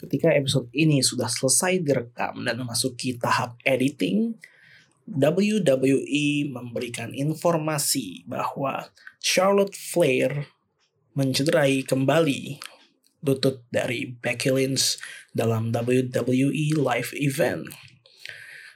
[0.00, 4.34] ketika episode ini sudah selesai direkam dan memasuki tahap editing,
[5.04, 8.88] WWE memberikan informasi bahwa
[9.20, 10.48] Charlotte Flair
[11.12, 12.58] mencederai kembali
[13.24, 15.00] lutut dari Becky Lynch
[15.32, 17.68] dalam WWE Live Event.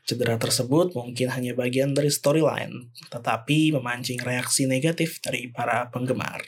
[0.08, 6.40] Cedera tersebut mungkin hanya bagian dari storyline, tetapi memancing reaksi negatif dari para penggemar.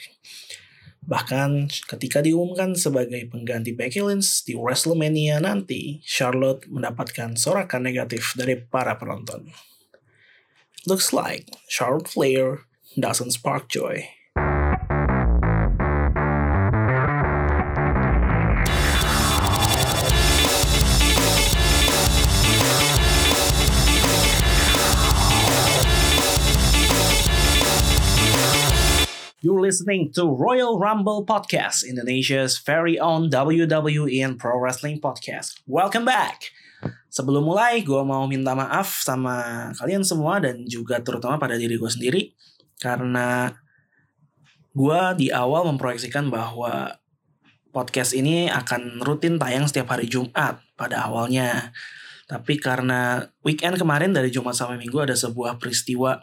[1.11, 8.55] Bahkan ketika diumumkan sebagai pengganti Becky Lynch di WrestleMania nanti, Charlotte mendapatkan sorakan negatif dari
[8.55, 9.51] para penonton.
[10.87, 12.63] Looks like Charlotte Flair
[12.95, 14.20] doesn't spark joy.
[29.71, 35.63] Listening to Royal Rumble Podcast, Indonesia's very own WWE and Pro Wrestling Podcast.
[35.63, 36.51] Welcome back!
[37.07, 41.87] Sebelum mulai, gue mau minta maaf sama kalian semua dan juga terutama pada diri gue
[41.87, 42.35] sendiri
[42.83, 43.55] karena
[44.75, 46.99] gue di awal memproyeksikan bahwa
[47.71, 51.71] podcast ini akan rutin tayang setiap hari Jumat pada awalnya.
[52.27, 56.19] Tapi karena weekend kemarin dari Jumat sampai Minggu ada sebuah peristiwa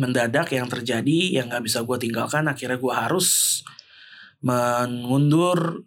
[0.00, 3.60] mendadak yang terjadi yang gak bisa gue tinggalkan, akhirnya gue harus
[4.42, 5.86] mengundur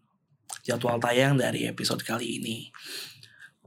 [0.65, 2.69] jadwal tayang dari episode kali ini.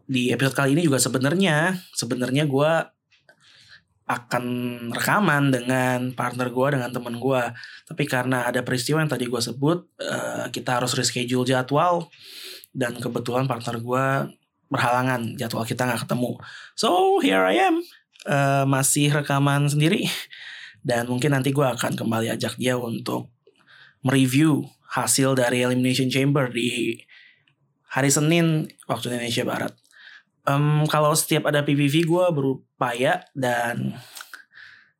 [0.08, 2.72] Di episode kali ini juga sebenarnya sebenarnya gue
[4.08, 4.44] akan
[4.96, 7.42] rekaman dengan partner gue dengan teman gue
[7.84, 12.08] tapi karena ada peristiwa yang tadi gue sebut uh, kita harus reschedule jadwal
[12.72, 14.04] dan kebetulan partner gue
[14.72, 16.40] berhalangan jadwal kita nggak ketemu.
[16.72, 17.84] So here I am
[18.26, 20.08] uh, masih rekaman sendiri
[20.88, 23.30] dan mungkin nanti gue akan kembali ajak dia untuk
[24.02, 26.98] mereview hasil dari Elimination Chamber di
[27.92, 29.74] hari Senin waktu Indonesia Barat
[30.48, 34.00] um, kalau setiap ada PPV gue berupaya dan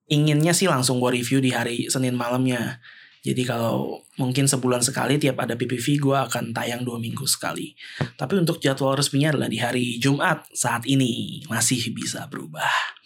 [0.08, 2.80] inginnya sih langsung gue review di hari Senin malamnya.
[3.18, 7.74] Jadi kalau mungkin sebulan sekali tiap ada PPV gue akan tayang dua minggu sekali.
[7.98, 12.97] Tapi untuk jadwal resminya adalah di hari Jumat saat ini masih bisa berubah.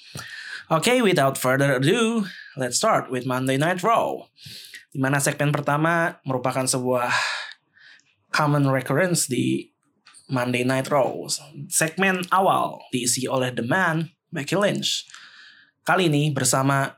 [0.72, 2.25] Okay, without further ado,
[2.56, 4.25] let's start with Monday Night Raw.
[4.88, 7.12] Di mana segmen pertama merupakan sebuah
[8.33, 9.69] common recurrence di
[10.32, 11.28] Monday Night Raw.
[11.69, 15.05] Segmen awal diisi oleh The Man, Becky Lynch.
[15.84, 16.97] Kali ini bersama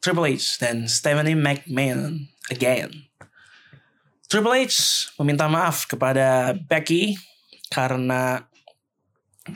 [0.00, 3.04] Triple H dan Stephanie McMahon again.
[4.32, 7.20] Triple H meminta maaf kepada Becky
[7.68, 8.48] karena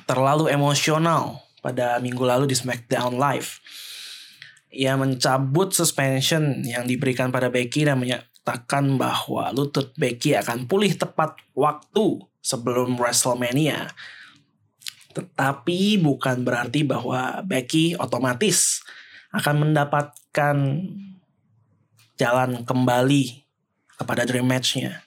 [0.04, 3.64] terlalu emosional pada minggu lalu di SmackDown Live.
[4.68, 11.40] Ia mencabut suspension yang diberikan pada Becky dan menyatakan bahwa lutut Becky akan pulih tepat
[11.56, 13.88] waktu sebelum WrestleMania.
[15.16, 18.84] Tetapi bukan berarti bahwa Becky otomatis
[19.32, 20.56] akan mendapatkan
[22.20, 23.24] jalan kembali
[23.96, 25.00] kepada dream match-nya.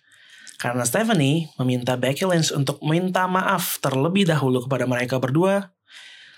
[0.58, 5.77] Karena Stephanie meminta Becky Lynch untuk minta maaf terlebih dahulu kepada mereka berdua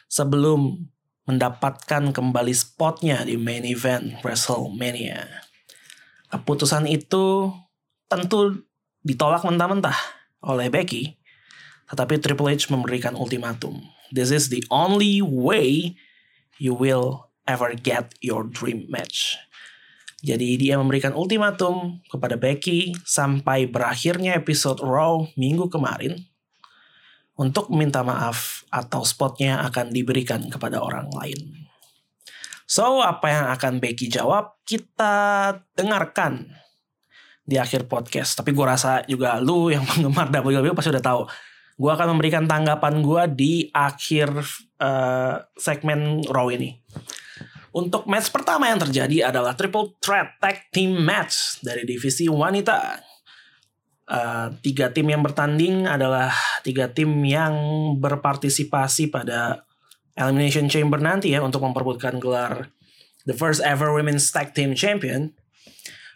[0.10, 0.90] sebelum
[1.30, 5.30] mendapatkan kembali spotnya di main event WrestleMania.
[6.34, 7.54] Keputusan itu
[8.10, 8.66] tentu
[9.06, 9.96] ditolak mentah-mentah
[10.42, 11.22] oleh Becky,
[11.94, 13.86] tetapi Triple H memberikan ultimatum.
[14.10, 15.94] This is the only way
[16.58, 19.38] you will ever get your dream match.
[20.20, 26.28] Jadi dia memberikan ultimatum kepada Becky sampai berakhirnya episode Raw minggu kemarin
[27.40, 31.56] untuk meminta maaf atau spotnya akan diberikan kepada orang lain.
[32.70, 34.60] So, apa yang akan Becky jawab?
[34.68, 36.52] Kita dengarkan
[37.48, 38.38] di akhir podcast.
[38.38, 41.22] Tapi gue rasa juga lu yang penggemar WWE pasti udah tahu.
[41.80, 44.36] Gue akan memberikan tanggapan gue di akhir
[44.84, 46.76] uh, segmen Raw ini.
[47.72, 53.09] Untuk match pertama yang terjadi adalah triple threat tag team match dari divisi wanita.
[54.10, 56.34] Uh, tiga tim yang bertanding adalah
[56.66, 57.54] tiga tim yang
[58.02, 59.70] berpartisipasi pada
[60.18, 62.74] Elimination Chamber nanti ya untuk memperbutkan gelar
[63.30, 65.38] the first ever women's tag team champion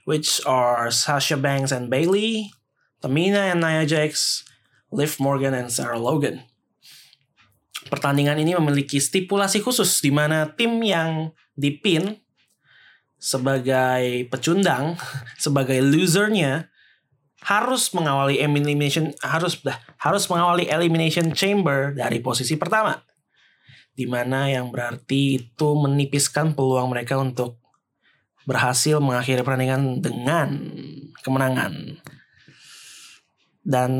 [0.04, 2.51] which are Sasha Banks and Bailey,
[3.00, 4.44] Tamina and Nia Jax,
[4.92, 6.44] Liv Morgan and Sarah Logan.
[7.88, 12.19] Pertandingan ini memiliki stipulasi khusus di mana tim yang dipin
[13.19, 15.00] sebagai pecundang,
[15.44, 16.73] sebagai losernya
[17.44, 22.95] harus mengawali elimination harus dah harus mengawali elimination chamber dari posisi pertama.
[23.94, 27.62] Di mana yang berarti itu menipiskan peluang mereka untuk
[28.48, 30.50] berhasil mengakhiri pertandingan dengan
[31.22, 32.00] kemenangan.
[33.63, 33.92] Dan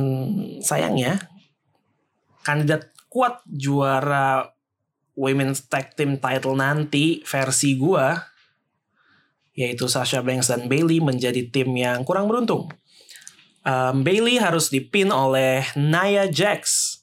[0.60, 1.31] sayangnya
[2.44, 4.51] kandidat kuat juara
[5.13, 8.18] Women's Tag Team Title nanti versi gua
[9.54, 12.74] yaitu Sasha Banks dan Bailey menjadi tim yang kurang beruntung.
[13.63, 17.00] Um, Bailey harus dipin oleh Nia Jax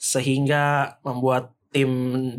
[0.00, 1.92] sehingga membuat tim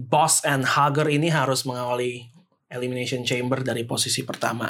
[0.10, 2.26] Boss and Hager ini harus mengawali
[2.74, 4.68] Elimination Chamber dari posisi pertama.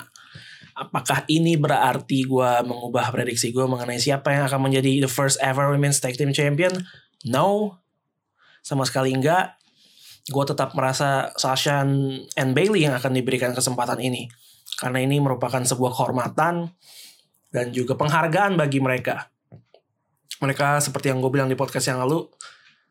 [0.76, 5.70] Apakah ini berarti gue mengubah prediksi gue mengenai siapa yang akan menjadi the first ever
[5.70, 6.74] Women's Tag Team Champion?
[7.28, 7.78] No,
[8.66, 9.56] sama sekali enggak.
[10.28, 14.30] Gue tetap merasa Sasha and Bailey yang akan diberikan kesempatan ini.
[14.80, 16.72] Karena ini merupakan sebuah kehormatan
[17.52, 19.30] dan juga penghargaan bagi mereka.
[20.42, 22.26] Mereka seperti yang gue bilang di podcast yang lalu,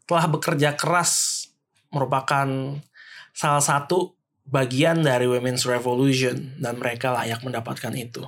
[0.06, 1.44] telah bekerja keras
[1.90, 2.46] merupakan
[3.34, 4.14] salah satu
[4.46, 8.22] bagian dari Women's Revolution dan mereka layak mendapatkan itu.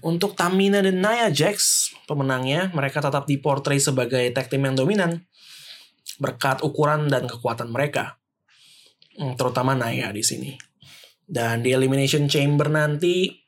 [0.00, 5.22] Untuk Tamina dan Nia Jax, pemenangnya, mereka tetap diportray sebagai tag team yang dominan
[6.18, 8.18] berkat ukuran dan kekuatan mereka.
[9.14, 10.52] Hmm, terutama Nia di sini.
[11.24, 13.43] Dan di Elimination Chamber nanti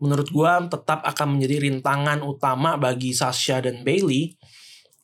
[0.00, 4.34] menurut gua tetap akan menjadi rintangan utama bagi Sasha dan Bailey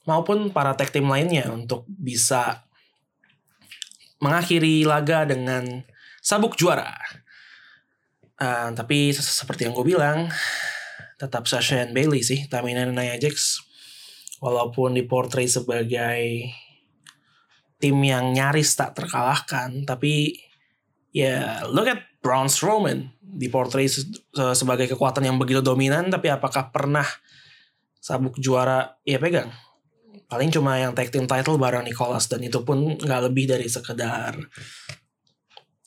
[0.09, 2.65] maupun para tag team lainnya untuk bisa
[4.23, 5.85] mengakhiri laga dengan
[6.25, 6.97] sabuk juara.
[8.37, 10.29] Uh, tapi seperti yang gue bilang,
[11.17, 13.61] tetap Sasha and Bailey sih, Tamina dan Nia Jax.
[14.41, 16.53] Walaupun diportray sebagai
[17.81, 20.37] tim yang nyaris tak terkalahkan, tapi
[21.17, 24.07] ya yeah, look at Braun Strowman diportray se
[24.55, 27.07] sebagai kekuatan yang begitu dominan, tapi apakah pernah
[27.99, 29.51] sabuk juara ia pegang?
[30.27, 34.35] paling cuma yang tag team title bareng Nicholas dan itu pun nggak lebih dari sekedar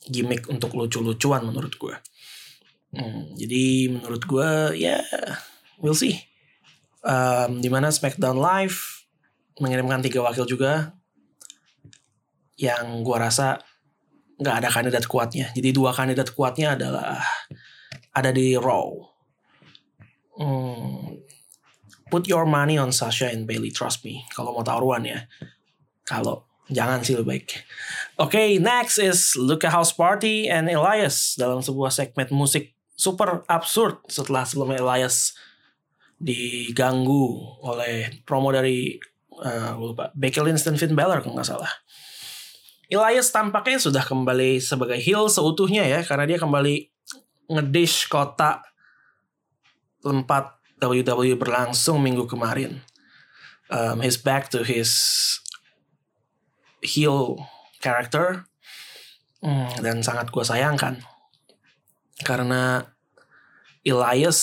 [0.08, 1.96] gimmick untuk lucu-lucuan menurut gue.
[2.90, 4.50] Hmm, jadi menurut gue
[4.80, 5.36] ya yeah,
[5.78, 6.18] we'll see.
[7.00, 9.08] Um, di mana SmackDown Live
[9.60, 10.96] mengirimkan tiga wakil juga
[12.60, 13.60] yang gue rasa
[14.40, 15.52] nggak ada kandidat kuatnya.
[15.52, 17.20] Jadi dua kandidat kuatnya adalah
[18.16, 18.88] ada di Raw.
[20.40, 21.20] Hmm,
[22.08, 24.24] put your money on Sasha and Bailey, trust me.
[24.32, 25.28] Kalau mau taruhan ya.
[26.08, 27.46] Kalau jangan sih lebih baik.
[28.16, 34.00] Oke, okay, next is Luca House Party and Elias dalam sebuah segmen musik super absurd
[34.08, 35.36] setelah sebelumnya Elias
[36.20, 39.00] diganggu oleh promo dari
[39.40, 41.72] uh, lupa Becky Lynch dan Finn Balor kalau nggak salah.
[42.90, 46.90] Elias tampaknya sudah kembali sebagai heel seutuhnya ya karena dia kembali
[47.46, 48.66] ngedish kotak
[50.02, 52.82] tempat WWE berlangsung minggu kemarin.
[53.70, 54.90] Um, he's back to his
[56.82, 57.46] heel
[57.78, 58.50] character.
[59.40, 61.00] Hmm, dan sangat gue sayangkan.
[62.26, 62.84] Karena
[63.86, 64.40] Elias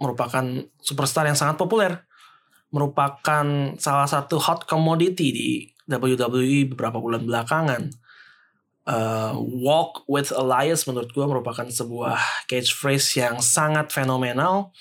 [0.00, 2.06] merupakan superstar yang sangat populer,
[2.72, 5.50] merupakan salah satu hot commodity di
[5.86, 7.90] WWE beberapa bulan belakangan.
[8.82, 12.18] Uh, Walk with Elias menurut gue merupakan sebuah
[12.50, 14.74] catchphrase yang sangat fenomenal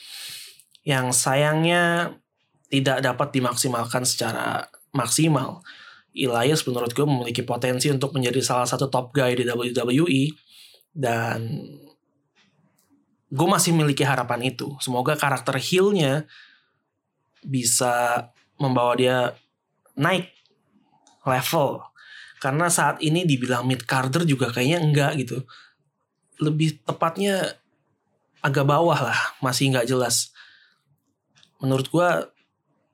[0.81, 2.17] yang sayangnya
[2.73, 4.65] tidak dapat dimaksimalkan secara
[4.95, 5.61] maksimal.
[6.11, 10.33] Elias menurut gue memiliki potensi untuk menjadi salah satu top guy di WWE
[10.91, 11.39] dan
[13.31, 14.75] gue masih memiliki harapan itu.
[14.83, 16.27] Semoga karakter heelnya
[17.45, 18.27] bisa
[18.59, 19.17] membawa dia
[19.95, 20.40] naik
[21.25, 21.83] level.
[22.41, 25.45] Karena saat ini dibilang mid carder juga kayaknya enggak gitu.
[26.41, 27.57] Lebih tepatnya
[28.41, 30.33] agak bawah lah, masih nggak jelas
[31.61, 32.09] menurut gue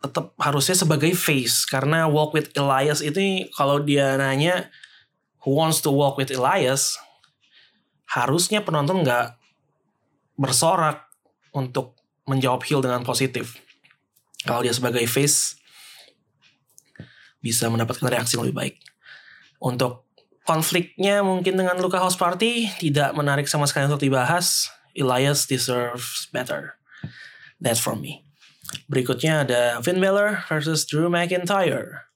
[0.03, 4.69] tetap harusnya sebagai face karena walk with Elias itu kalau dia nanya
[5.41, 6.99] who wants to walk with Elias
[8.05, 9.39] harusnya penonton nggak
[10.37, 11.09] bersorak
[11.55, 11.97] untuk
[12.29, 13.57] menjawab heel dengan positif
[14.45, 15.56] kalau dia sebagai face
[17.43, 18.75] bisa mendapatkan reaksi yang lebih baik
[19.63, 20.05] untuk
[20.47, 26.77] konfliknya mungkin dengan Luka House Party tidak menarik sama sekali untuk dibahas Elias deserves better
[27.61, 28.27] that's from me
[28.87, 32.07] Berikutnya ada Finn Balor versus Drew McIntyre.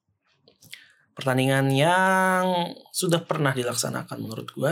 [1.15, 4.71] Pertandingan yang sudah pernah dilaksanakan menurut gue.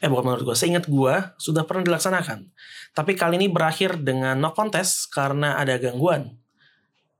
[0.00, 2.48] Eh bukan menurut gue, seingat gue sudah pernah dilaksanakan.
[2.96, 6.40] Tapi kali ini berakhir dengan no contest karena ada gangguan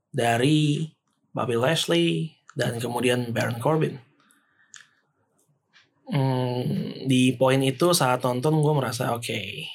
[0.09, 0.89] dari
[1.37, 3.99] Bobby Lashley dan kemudian Baron Corbin.
[6.11, 9.71] Hmm, di poin itu saat nonton gue merasa oke, okay,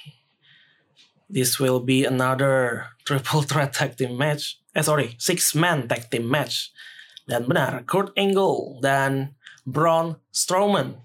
[1.31, 4.59] this will be another triple threat tag team match.
[4.75, 6.75] Eh sorry, six man tag team match.
[7.25, 9.33] Dan benar, Kurt Angle dan
[9.65, 11.01] Braun Strowman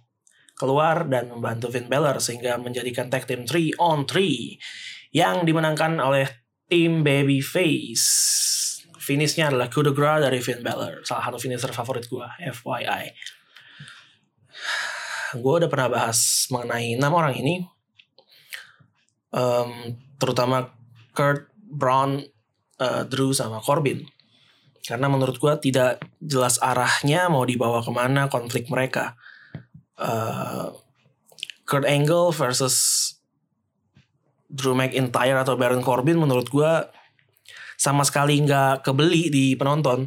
[0.60, 6.28] keluar dan membantu Finn Balor sehingga menjadikan tag team 3 on 3 yang dimenangkan oleh
[6.68, 8.04] tim Babyface.
[9.10, 13.10] Finishnya adalah coup de dari Finn Balor salah satu finisher favorit gue FYI
[15.38, 17.62] gue udah pernah bahas mengenai enam orang ini.
[19.30, 20.74] Um, terutama
[21.14, 22.26] Kurt, Braun,
[22.82, 24.02] uh, Drew sama Corbin.
[24.82, 29.14] Karena menurut gue tidak jelas arahnya mau dibawa ke mana konflik mereka.
[29.94, 30.74] Uh,
[31.62, 32.74] Kurt Angle versus
[34.50, 36.72] Drew McIntyre atau Baron Corbin menurut gue
[37.80, 40.04] sama sekali nggak kebeli di penonton.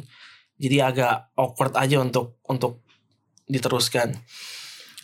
[0.54, 2.86] Jadi agak awkward aja untuk untuk
[3.50, 4.14] diteruskan.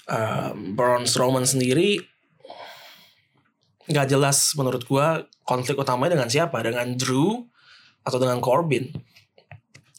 [0.06, 1.98] Uh, Braun Strowman sendiri
[3.90, 6.62] nggak jelas menurut gua konflik utamanya dengan siapa?
[6.62, 7.42] Dengan Drew
[8.06, 8.94] atau dengan Corbin?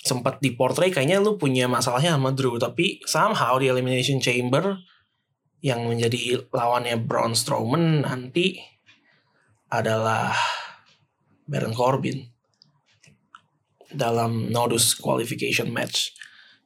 [0.02, 4.80] Sempat di portray kayaknya lu punya masalahnya sama Drew tapi somehow di Elimination Chamber
[5.60, 8.58] yang menjadi lawannya Braun Strowman nanti
[9.70, 10.34] adalah
[11.46, 12.32] Baron Corbin
[13.94, 16.16] dalam Nodus qualification match.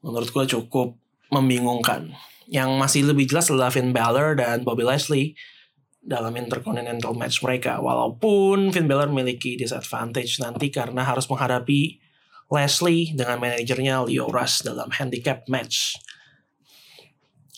[0.05, 0.97] Menurut gue cukup
[1.33, 2.13] membingungkan.
[2.45, 5.33] Yang masih lebih jelas adalah Finn Balor dan Bobby Lashley
[6.05, 7.81] dalam Intercontinental match mereka.
[7.81, 11.97] Walaupun Finn Balor memiliki disadvantage nanti karena harus menghadapi
[12.53, 15.97] Lashley dengan manajernya Leo Rush dalam handicap match.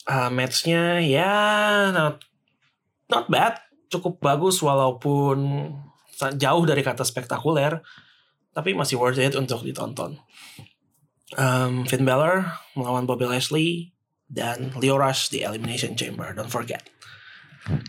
[0.08, 1.36] Uh, matchnya ya
[1.92, 2.24] not,
[3.12, 3.60] not bad,
[3.92, 5.68] cukup bagus walaupun
[6.40, 7.84] jauh dari kata spektakuler
[8.58, 10.18] tapi masih worth it untuk ditonton.
[11.38, 13.94] Um, Finn Balor melawan Bobby Lashley
[14.26, 16.82] dan Leo Rush di Elimination Chamber, don't forget.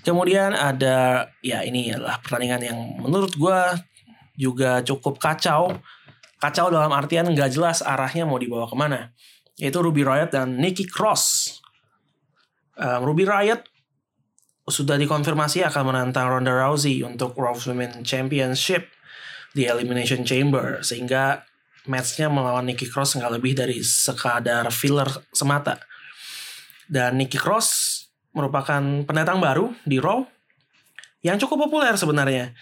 [0.04, 3.60] Kemudian ada ya ini adalah pertandingan yang menurut gue
[4.36, 5.72] juga cukup kacau.
[6.36, 9.16] Kacau dalam artian nggak jelas arahnya mau dibawa ke mana.
[9.56, 11.56] Yaitu Ruby Riot dan Nikki Cross.
[12.76, 13.64] Um, Ruby Riot
[14.68, 18.97] sudah dikonfirmasi akan menantang Ronda Rousey untuk Raw Women Championship
[19.58, 21.42] di Elimination Chamber sehingga
[21.90, 25.82] matchnya melawan Nikki Cross nggak lebih dari sekadar filler semata.
[26.86, 27.98] Dan Nikki Cross
[28.30, 30.22] merupakan pendatang baru di Raw
[31.26, 32.54] yang cukup populer sebenarnya.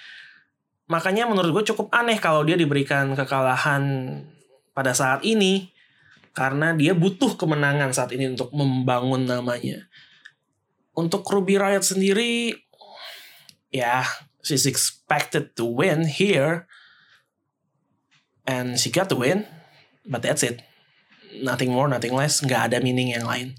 [0.89, 4.17] Makanya menurut gue cukup aneh kalau dia diberikan kekalahan
[4.73, 5.69] pada saat ini
[6.33, 9.85] karena dia butuh kemenangan saat ini untuk membangun namanya.
[10.97, 12.57] Untuk Ruby Riot sendiri
[13.69, 14.01] ya
[14.41, 16.65] she's expected to win here
[18.47, 19.45] and she got the win
[20.07, 20.63] but that's it.
[21.43, 22.41] Nothing more nothing less.
[22.41, 23.59] Nggak ada meaning yang lain.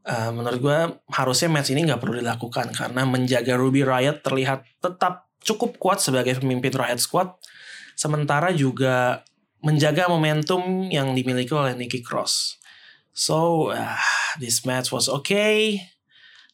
[0.00, 0.78] Uh, menurut gue
[1.12, 6.40] harusnya match ini nggak perlu dilakukan karena menjaga Ruby Riot terlihat tetap cukup kuat sebagai
[6.40, 7.36] pemimpin Riot Squad.
[7.94, 9.20] Sementara juga
[9.60, 12.56] menjaga momentum yang dimiliki oleh Nikki Cross.
[13.12, 14.00] So uh,
[14.40, 15.84] this match was okay.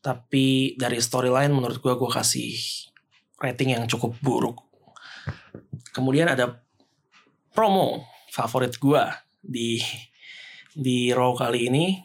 [0.03, 2.55] Tapi dari storyline menurut gue gue kasih
[3.39, 4.59] rating yang cukup buruk.
[5.95, 6.66] Kemudian ada
[7.57, 9.03] promo favorit gue
[9.41, 9.81] di
[10.77, 11.97] di Raw kali ini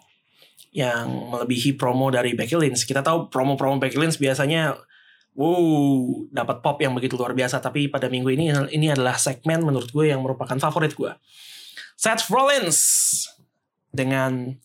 [0.72, 2.88] yang melebihi promo dari Becky Lynch.
[2.88, 4.80] Kita tahu promo-promo Becky Lynch biasanya
[5.36, 9.92] wow dapat pop yang begitu luar biasa tapi pada minggu ini ini adalah segmen menurut
[9.92, 11.12] gue yang merupakan favorit gue.
[12.00, 12.80] Seth Rollins
[13.92, 14.56] dengan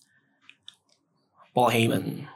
[1.51, 2.31] Paul Heyman.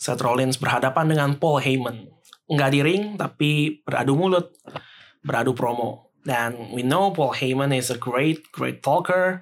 [0.00, 2.08] Seth Rollins berhadapan dengan Paul Heyman.
[2.48, 3.50] Nggak di ring tapi
[3.84, 4.56] beradu mulut,
[5.20, 6.07] beradu promo.
[6.28, 9.40] Dan we know Paul Heyman is a great, great talker,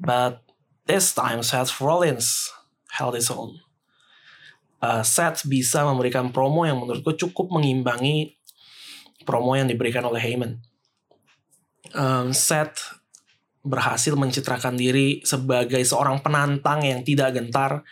[0.00, 0.40] but
[0.88, 2.48] this time Seth Rollins
[2.96, 3.60] held his own.
[4.80, 8.40] Uh, Seth bisa memberikan promo yang menurutku cukup mengimbangi
[9.28, 10.64] promo yang diberikan oleh Heyman.
[11.92, 12.96] Um, Seth
[13.60, 17.84] berhasil mencitrakan diri sebagai seorang penantang yang tidak gentar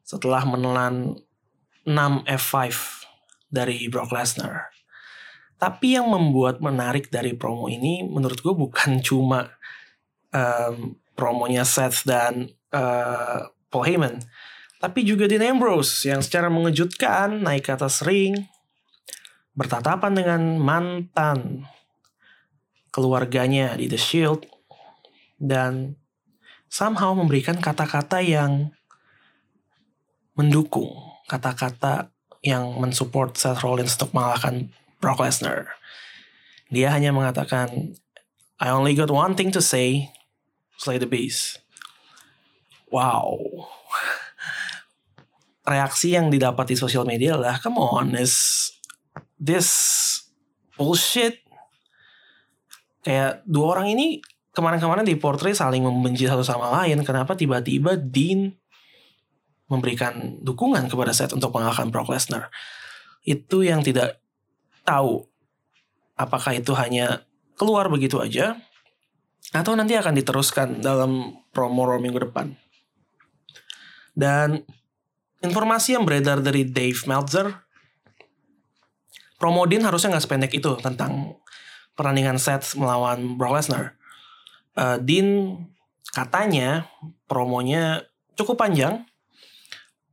[0.00, 1.20] setelah menelan
[1.84, 1.92] 6
[2.24, 2.56] F5
[3.52, 4.75] dari Brock Lesnar.
[5.56, 9.48] Tapi yang membuat menarik dari promo ini menurut gue bukan cuma
[10.32, 14.20] um, promonya Seth dan uh, Paul Heyman.
[14.76, 18.36] Tapi juga Dean Ambrose yang secara mengejutkan naik ke atas ring.
[19.56, 21.64] Bertatapan dengan mantan
[22.92, 24.44] keluarganya di The Shield.
[25.40, 25.96] Dan
[26.68, 28.76] somehow memberikan kata-kata yang
[30.36, 30.92] mendukung.
[31.24, 32.12] Kata-kata
[32.44, 35.76] yang mensupport Seth Rollins untuk mengalahkan Brock Lesnar.
[36.72, 37.94] Dia hanya mengatakan,
[38.58, 40.10] I only got one thing to say,
[40.80, 41.60] slay the beast.
[42.88, 43.36] Wow.
[45.66, 48.70] Reaksi yang didapat di sosial media adalah, come on, is
[49.36, 49.68] this
[50.74, 51.44] bullshit?
[53.06, 54.18] Kayak dua orang ini
[54.56, 57.04] kemarin-kemarin di portray saling membenci satu sama lain.
[57.06, 58.56] Kenapa tiba-tiba Dean
[59.70, 62.50] memberikan dukungan kepada Seth untuk mengalahkan Brock Lesnar?
[63.22, 64.25] Itu yang tidak
[64.86, 65.26] tahu
[66.16, 67.26] apakah itu hanya
[67.58, 68.56] keluar begitu aja
[69.50, 72.54] atau nanti akan diteruskan dalam promo minggu depan.
[74.16, 74.64] Dan
[75.44, 77.52] informasi yang beredar dari Dave Meltzer,
[79.36, 81.36] promo Dean harusnya nggak sependek itu tentang
[81.94, 83.94] pertandingan Seth melawan Brock Lesnar.
[84.76, 85.60] Uh, Dean
[86.12, 86.88] katanya
[87.28, 89.04] promonya cukup panjang,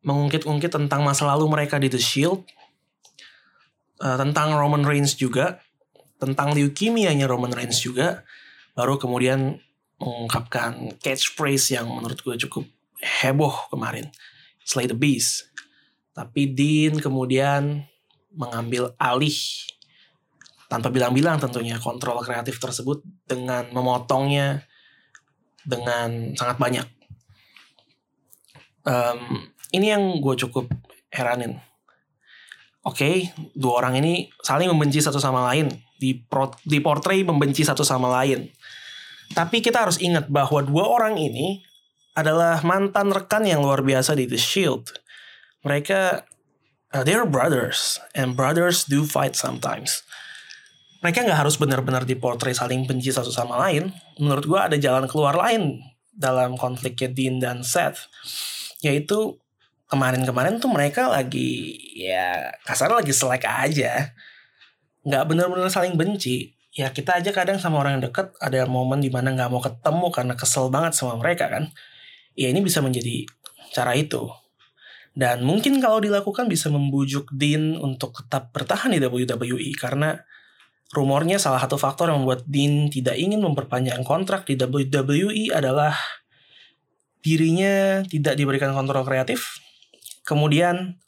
[0.04, 2.44] mengungkit-ungkit tentang masa lalu mereka di The Shield,
[4.02, 5.62] uh, tentang Roman Reigns juga,
[6.18, 8.24] tentang leukemia-nya Roman Reigns juga,
[8.74, 9.60] baru kemudian
[10.02, 12.66] mengungkapkan catchphrase yang menurut gue cukup
[13.22, 14.10] heboh kemarin,
[14.64, 15.52] Slay the Beast.
[16.14, 17.84] Tapi Dean kemudian
[18.34, 19.38] mengambil alih
[20.70, 24.66] tanpa bilang-bilang tentunya kontrol kreatif tersebut dengan memotongnya
[25.62, 26.88] dengan sangat banyak.
[28.84, 30.68] Um, ini yang gue cukup
[31.14, 31.62] heranin.
[32.84, 33.16] Oke, okay,
[33.56, 36.20] dua orang ini saling membenci satu sama lain, di
[36.68, 38.52] di portray membenci satu sama lain.
[39.32, 41.64] Tapi kita harus ingat bahwa dua orang ini
[42.14, 45.00] adalah mantan rekan yang luar biasa di The Shield.
[45.64, 46.28] Mereka
[46.94, 50.06] uh, they're brothers and brothers do fight sometimes.
[51.02, 53.92] Mereka nggak harus benar-benar dipotret saling benci satu sama lain.
[54.20, 58.08] Menurut gue ada jalan keluar lain dalam konfliknya Dean dan Seth,
[58.80, 59.40] yaitu
[59.94, 64.10] kemarin-kemarin tuh mereka lagi ya kasar lagi selek aja.
[65.06, 66.58] Nggak bener-bener saling benci.
[66.74, 70.08] Ya kita aja kadang sama orang yang deket ada momen di mana nggak mau ketemu
[70.10, 71.70] karena kesel banget sama mereka kan.
[72.34, 73.30] Ya ini bisa menjadi
[73.70, 74.34] cara itu.
[75.14, 80.18] Dan mungkin kalau dilakukan bisa membujuk Dean untuk tetap bertahan di WWE karena
[80.90, 85.94] rumornya salah satu faktor yang membuat Dean tidak ingin memperpanjang kontrak di WWE adalah
[87.22, 89.63] dirinya tidak diberikan kontrol kreatif
[90.24, 91.00] Kemudian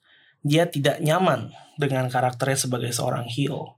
[0.45, 3.75] dia tidak nyaman dengan karakternya sebagai seorang heel.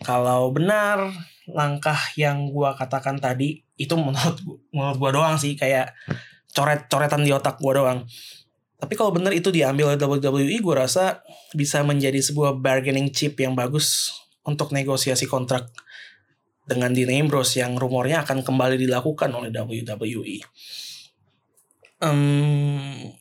[0.00, 1.12] Kalau benar
[1.50, 4.38] langkah yang gua katakan tadi itu menurut
[4.70, 5.92] menurut gua doang sih kayak
[6.54, 8.00] coret-coretan di otak gua doang.
[8.80, 11.20] Tapi kalau benar itu diambil oleh WWE, gue rasa
[11.52, 14.08] bisa menjadi sebuah bargaining chip yang bagus
[14.40, 15.68] untuk negosiasi kontrak
[16.64, 20.40] dengan Dean Ambrose yang rumornya akan kembali dilakukan oleh WWE.
[22.00, 23.12] Um,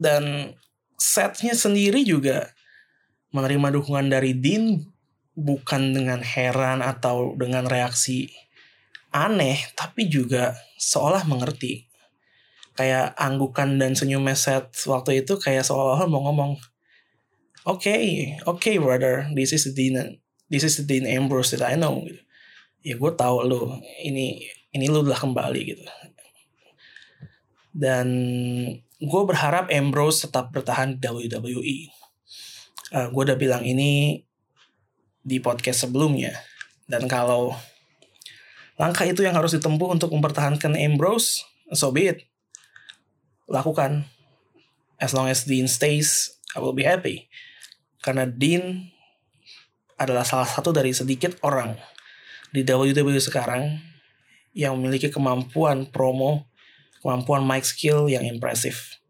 [0.00, 0.56] dan
[0.96, 2.56] setnya sendiri juga
[3.36, 4.80] menerima dukungan dari Dean
[5.36, 8.32] bukan dengan heran atau dengan reaksi
[9.14, 11.86] aneh tapi juga seolah mengerti
[12.74, 16.52] kayak anggukan dan senyumnya set waktu itu kayak seolah-olah mau ngomong
[17.68, 21.66] oke okay, oke okay, brother this is the Dean this is the Dean Ambrose that
[21.66, 22.22] I know gitu.
[22.80, 25.84] ya gue tahu lo ini ini lo udah kembali gitu
[27.70, 28.06] dan
[29.00, 31.78] gue berharap Ambrose tetap bertahan di WWE.
[32.92, 34.20] Uh, gue udah bilang ini
[35.24, 36.36] di podcast sebelumnya.
[36.84, 37.56] Dan kalau
[38.76, 41.40] langkah itu yang harus ditempuh untuk mempertahankan Ambrose,
[41.72, 42.28] so be it.
[43.48, 44.04] Lakukan.
[45.00, 47.32] As long as Dean stays, I will be happy.
[48.04, 48.92] Karena Dean
[49.96, 51.72] adalah salah satu dari sedikit orang
[52.52, 53.80] di WWE sekarang
[54.52, 56.49] yang memiliki kemampuan promo
[57.00, 59.00] kemampuan mic skill yang impresif.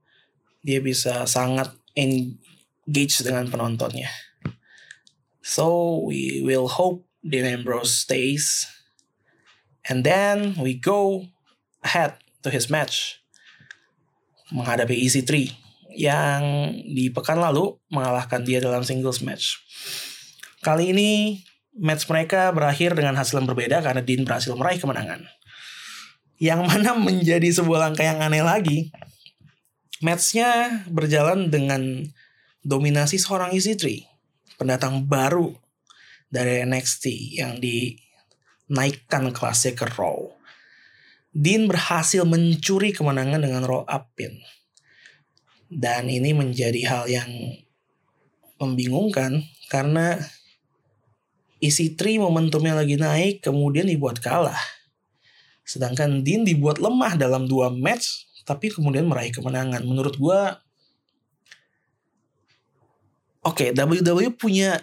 [0.62, 4.08] Dia bisa sangat engage dengan penontonnya.
[5.42, 8.70] So we will hope Dean Ambrose stays.
[9.88, 11.26] And then we go
[11.82, 13.18] ahead to his match
[14.52, 15.50] menghadapi EC3
[15.94, 19.58] yang di pekan lalu mengalahkan dia dalam singles match.
[20.60, 21.40] Kali ini
[21.74, 25.24] match mereka berakhir dengan hasil yang berbeda karena Dean berhasil meraih kemenangan.
[26.40, 28.78] Yang mana menjadi sebuah langkah yang aneh lagi.
[30.00, 32.08] Matchnya berjalan dengan
[32.64, 34.08] dominasi seorang EC3.
[34.56, 35.52] Pendatang baru
[36.32, 40.32] dari NXT yang dinaikkan kelasnya ke Raw.
[41.30, 44.40] Dean berhasil mencuri kemenangan dengan roll up pin.
[45.70, 47.30] Dan ini menjadi hal yang
[48.58, 50.18] membingungkan karena
[51.60, 54.58] EC3 momentumnya lagi naik kemudian dibuat kalah
[55.70, 59.86] Sedangkan Dean dibuat lemah dalam dua match, tapi kemudian meraih kemenangan.
[59.86, 60.40] Menurut gue,
[63.46, 64.82] oke okay, WWE punya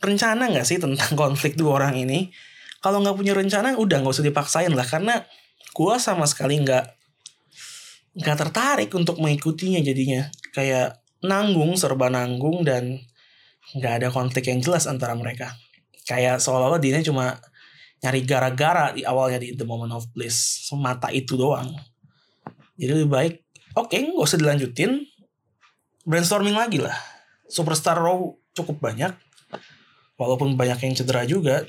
[0.00, 2.32] rencana nggak sih tentang konflik dua orang ini?
[2.80, 5.20] Kalau nggak punya rencana, udah nggak usah dipaksain lah, karena
[5.76, 6.84] gue sama sekali nggak
[8.24, 10.32] nggak tertarik untuk mengikutinya jadinya.
[10.56, 13.04] Kayak nanggung, serba nanggung dan
[13.76, 15.52] nggak ada konflik yang jelas antara mereka.
[16.08, 17.36] Kayak seolah-olah dia cuma
[18.04, 21.72] nyari gara-gara di awalnya di The Moment of Bliss semata itu doang
[22.76, 23.34] jadi lebih baik
[23.80, 25.00] oke okay, gak usah dilanjutin
[26.04, 26.94] brainstorming lagi lah
[27.48, 29.16] superstar Raw cukup banyak
[30.20, 31.64] walaupun banyak yang cedera juga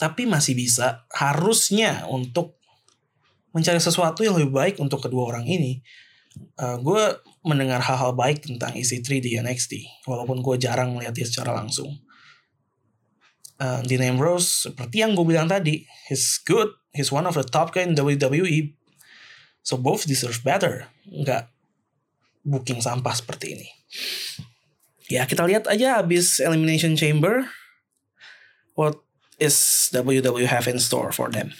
[0.00, 2.56] tapi masih bisa harusnya untuk
[3.54, 5.84] mencari sesuatu yang lebih baik untuk kedua orang ini.
[6.58, 7.02] Uh, gue
[7.46, 11.94] mendengar hal-hal baik tentang EC3 di NXT, walaupun gue jarang melihat dia secara langsung.
[13.64, 17.72] Uh, Dean Ambrose, seperti yang gue bilang tadi, he's good, he's one of the top
[17.72, 18.76] guy in WWE,
[19.64, 20.92] so both deserve better.
[21.08, 21.48] Nggak
[22.44, 23.68] booking sampah seperti ini.
[25.08, 27.48] Ya kita lihat aja abis Elimination Chamber,
[28.76, 29.00] what
[29.40, 29.56] is
[29.96, 31.56] WWE have in store for them.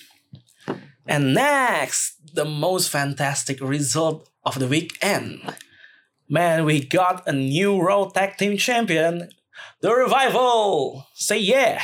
[1.09, 5.41] And next, the most fantastic result of the weekend.
[6.29, 9.29] Man, we got a new Raw Tag Team Champion,
[9.81, 11.03] The Revival.
[11.15, 11.81] Say yeah.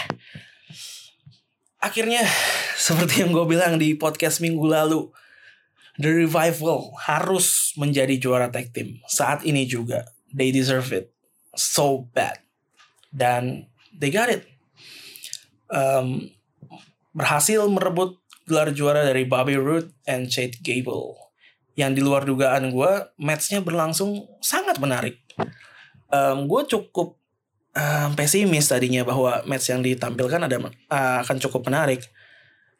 [1.80, 2.24] Akhirnya,
[2.76, 5.08] seperti yang gue bilang di podcast minggu lalu,
[6.00, 9.00] The Revival harus menjadi juara tag team.
[9.08, 11.12] Saat ini juga, they deserve it
[11.52, 12.40] so bad.
[13.12, 14.48] Dan they got it.
[15.68, 16.32] Um,
[17.12, 18.16] berhasil merebut
[18.48, 21.16] gelar juara dari Bobby Roode and Chad Gable.
[21.76, 25.20] Yang di luar dugaan gue, matchnya berlangsung sangat menarik.
[26.10, 27.19] Um, gue cukup
[27.74, 32.06] um, pesimis tadinya bahwa match yang ditampilkan ada uh, akan cukup menarik.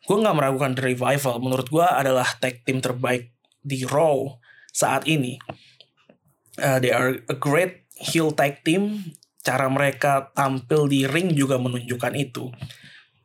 [0.07, 1.37] Gue nggak meragukan The Revival.
[1.45, 4.41] Menurut gue adalah tag team terbaik di Raw
[4.73, 5.37] saat ini.
[6.59, 9.15] Uh, they are a great heel tag team.
[9.41, 12.53] Cara mereka tampil di ring juga menunjukkan itu.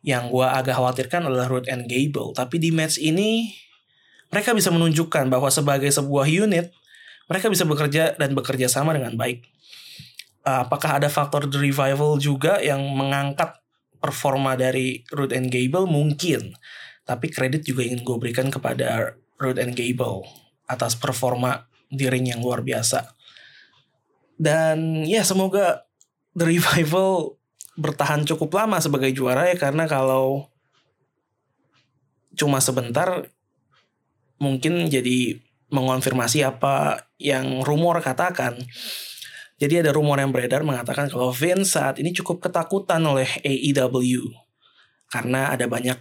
[0.06, 2.32] Yang gue agak khawatirkan adalah Root and Gable.
[2.32, 3.52] Tapi di match ini
[4.32, 6.72] mereka bisa menunjukkan bahwa sebagai sebuah unit
[7.26, 9.44] mereka bisa bekerja dan bekerja sama dengan baik.
[10.46, 13.58] Uh, apakah ada faktor The Revival juga yang mengangkat
[13.98, 15.90] performa dari Root and Gable?
[15.90, 16.54] Mungkin.
[17.06, 20.26] Tapi kredit juga ingin gue berikan kepada Root and Gable
[20.70, 23.14] atas performa di ring yang luar biasa.
[24.36, 25.88] Dan ya semoga
[26.38, 27.40] The Revival
[27.76, 30.48] bertahan cukup lama sebagai juara ya karena kalau
[32.36, 33.28] cuma sebentar
[34.40, 35.40] mungkin jadi
[35.72, 38.60] mengonfirmasi apa yang rumor katakan.
[39.56, 44.28] Jadi ada rumor yang beredar mengatakan kalau Vince saat ini cukup ketakutan oleh AEW
[45.08, 45.96] karena ada banyak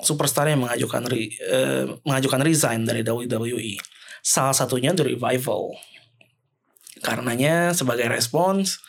[0.00, 3.76] superstar yang mengajukan re, uh, mengajukan resign dari WWE.
[4.24, 5.76] Salah satunya The Revival.
[7.04, 8.80] Karenanya sebagai respons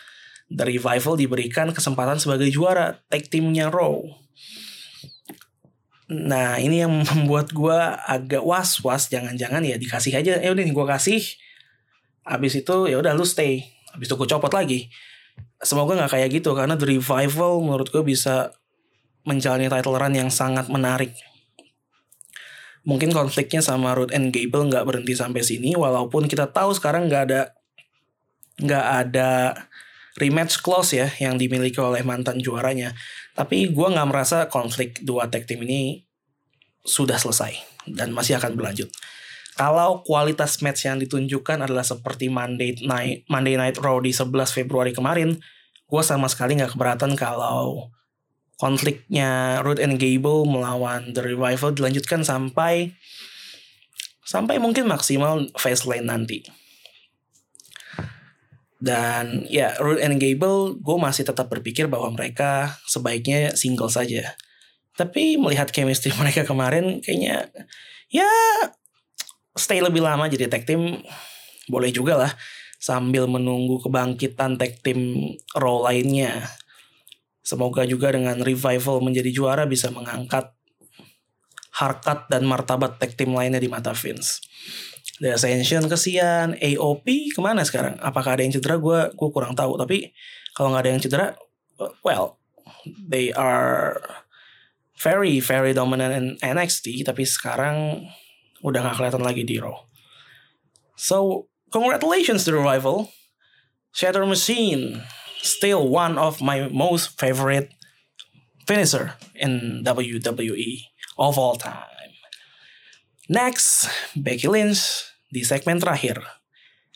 [0.47, 3.99] The Revival diberikan kesempatan sebagai juara tag teamnya Raw.
[6.15, 10.87] Nah ini yang membuat gue agak was-was jangan-jangan ya dikasih aja ya udah nih gue
[10.87, 11.21] kasih
[12.25, 13.61] abis itu ya udah lu stay
[13.93, 14.89] abis itu gue copot lagi
[15.61, 18.51] semoga nggak kayak gitu karena The Revival menurut gue bisa
[19.25, 21.13] menjalani title run yang sangat menarik
[22.85, 27.23] mungkin konfliknya sama Root and Gable nggak berhenti sampai sini walaupun kita tahu sekarang nggak
[27.29, 27.41] ada
[28.61, 29.31] nggak ada
[30.15, 32.95] rematch clause ya yang dimiliki oleh mantan juaranya.
[33.35, 36.03] Tapi gue nggak merasa konflik dua tag team ini
[36.85, 38.87] sudah selesai dan masih akan berlanjut.
[39.55, 44.91] Kalau kualitas match yang ditunjukkan adalah seperti Monday Night Monday Night Raw di 11 Februari
[44.91, 45.39] kemarin,
[45.87, 47.87] gue sama sekali nggak keberatan kalau
[48.59, 52.95] konfliknya Root and Gable melawan The Revival dilanjutkan sampai
[54.27, 56.43] sampai mungkin maksimal face line nanti.
[58.75, 64.35] Dan ya Root and Gable gue masih tetap berpikir bahwa mereka sebaiknya single saja.
[64.99, 67.47] Tapi melihat chemistry mereka kemarin kayaknya
[68.11, 68.27] ya
[69.55, 70.99] stay lebih lama jadi tag team
[71.71, 72.31] boleh juga lah
[72.77, 76.45] sambil menunggu kebangkitan tag team Raw lainnya.
[77.41, 80.53] Semoga juga dengan revival menjadi juara bisa mengangkat
[81.75, 84.43] harkat dan martabat tag team lainnya di mata Vince.
[85.23, 87.95] The Ascension kesian, AOP ke mana sekarang?
[88.03, 88.75] Apakah ada yang cedera?
[88.75, 89.79] Gue gue kurang tahu.
[89.79, 90.11] Tapi
[90.51, 91.27] kalau nggak ada yang cedera,
[92.03, 92.37] well,
[92.85, 93.95] they are
[94.99, 97.07] very very dominant in NXT.
[97.07, 98.07] Tapi sekarang
[98.65, 99.77] udah nggak kelihatan lagi di Raw.
[100.97, 103.13] So congratulations to revival.
[103.93, 105.05] Shatter Machine
[105.45, 107.69] still one of my most favorite
[108.65, 110.89] finisher in WWE
[111.21, 111.85] of all time.
[113.29, 116.21] Next, Becky Lynch di segmen terakhir.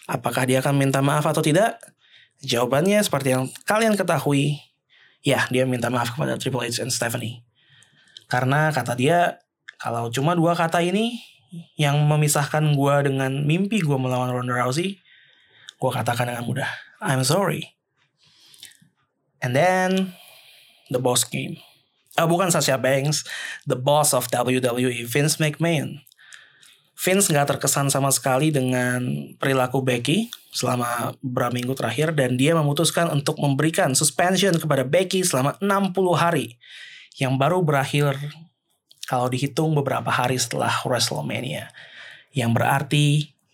[0.10, 1.78] Apakah dia akan minta maaf atau tidak?
[2.42, 4.58] Jawabannya seperti yang kalian ketahui,
[5.22, 7.46] ya dia minta maaf kepada Triple H dan Stephanie.
[8.30, 9.42] Karena kata dia,
[9.82, 11.18] kalau cuma dua kata ini
[11.76, 15.02] yang memisahkan gue dengan mimpi gue melawan Ronda Rousey,
[15.80, 16.70] gue katakan dengan mudah,
[17.02, 17.76] I'm sorry.
[19.40, 20.14] And then,
[20.92, 21.58] the boss came.
[22.20, 23.24] Oh, bukan Sasha Banks,
[23.64, 26.04] the boss of WWE, Vince McMahon.
[27.00, 29.00] Vince nggak terkesan sama sekali dengan
[29.40, 35.56] perilaku Becky selama beberapa minggu terakhir dan dia memutuskan untuk memberikan suspension kepada Becky selama
[35.64, 36.60] 60 hari
[37.16, 38.20] yang baru berakhir
[39.10, 41.74] kalau dihitung beberapa hari setelah WrestleMania.
[42.30, 43.06] Yang berarti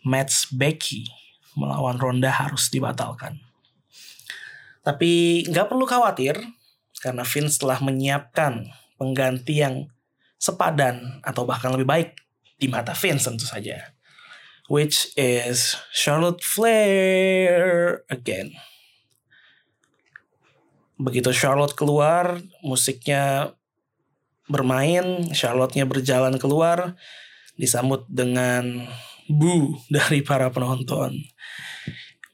[0.04, 1.08] match Becky
[1.56, 3.40] melawan Ronda harus dibatalkan.
[4.84, 6.36] Tapi nggak perlu khawatir
[7.00, 8.68] karena Vince telah menyiapkan
[9.00, 9.88] pengganti yang
[10.36, 12.10] sepadan atau bahkan lebih baik
[12.60, 13.96] di mata Vince tentu saja.
[14.68, 18.52] Which is Charlotte Flair again.
[21.00, 23.56] Begitu Charlotte keluar, musiknya
[24.46, 26.98] bermain, Charlotte-nya berjalan keluar,
[27.58, 28.86] disambut dengan
[29.30, 31.18] bu dari para penonton.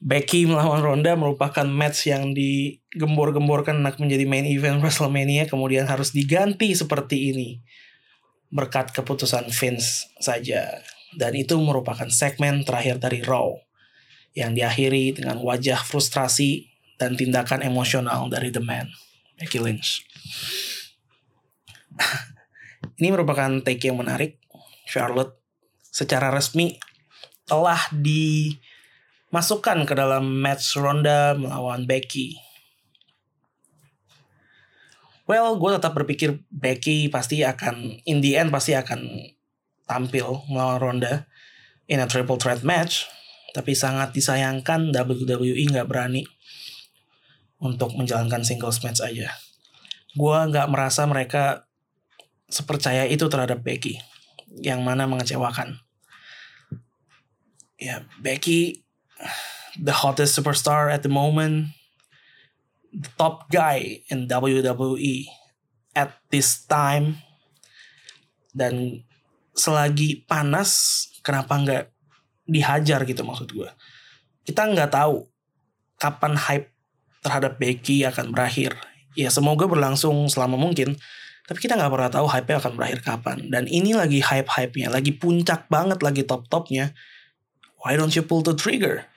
[0.02, 6.74] Becky melawan Ronda merupakan match yang digembor-gemborkan nak menjadi main event WrestleMania kemudian harus diganti
[6.74, 7.62] seperti ini
[8.50, 10.82] berkat keputusan Vince saja
[11.14, 13.54] dan itu merupakan segmen terakhir dari Raw
[14.34, 16.66] yang diakhiri dengan wajah frustrasi
[16.98, 18.90] dan tindakan emosional dari The Man
[19.38, 20.02] Becky Lynch.
[22.98, 24.38] Ini merupakan take yang menarik.
[24.86, 25.38] Charlotte
[25.80, 26.76] secara resmi
[27.46, 28.52] telah di
[29.32, 32.36] masukkan ke dalam match Ronda melawan Becky.
[35.24, 39.32] Well, gue tetap berpikir Becky pasti akan, in the end pasti akan
[39.88, 41.24] tampil melawan Ronda
[41.88, 43.08] in a triple threat match.
[43.52, 46.24] Tapi sangat disayangkan WWE nggak berani
[47.60, 49.28] untuk menjalankan singles match aja.
[50.12, 51.68] Gue nggak merasa mereka
[52.52, 53.96] sepercaya itu terhadap Becky,
[54.60, 55.80] yang mana mengecewakan.
[57.80, 58.84] Ya, Becky
[59.80, 61.72] the hottest superstar at the moment,
[62.92, 65.24] the top guy in WWE
[65.96, 67.24] at this time.
[68.52, 69.00] Dan
[69.56, 71.84] selagi panas, kenapa nggak
[72.44, 73.70] dihajar gitu maksud gue.
[74.44, 75.24] Kita nggak tahu
[75.96, 76.68] kapan hype
[77.24, 78.76] terhadap Becky akan berakhir.
[79.16, 81.00] Ya semoga berlangsung selama mungkin.
[81.42, 83.50] Tapi kita nggak pernah tahu hype akan berakhir kapan.
[83.50, 86.94] Dan ini lagi hype-hype-nya, lagi puncak banget, lagi top-topnya.
[87.82, 89.10] Why don't you pull the trigger?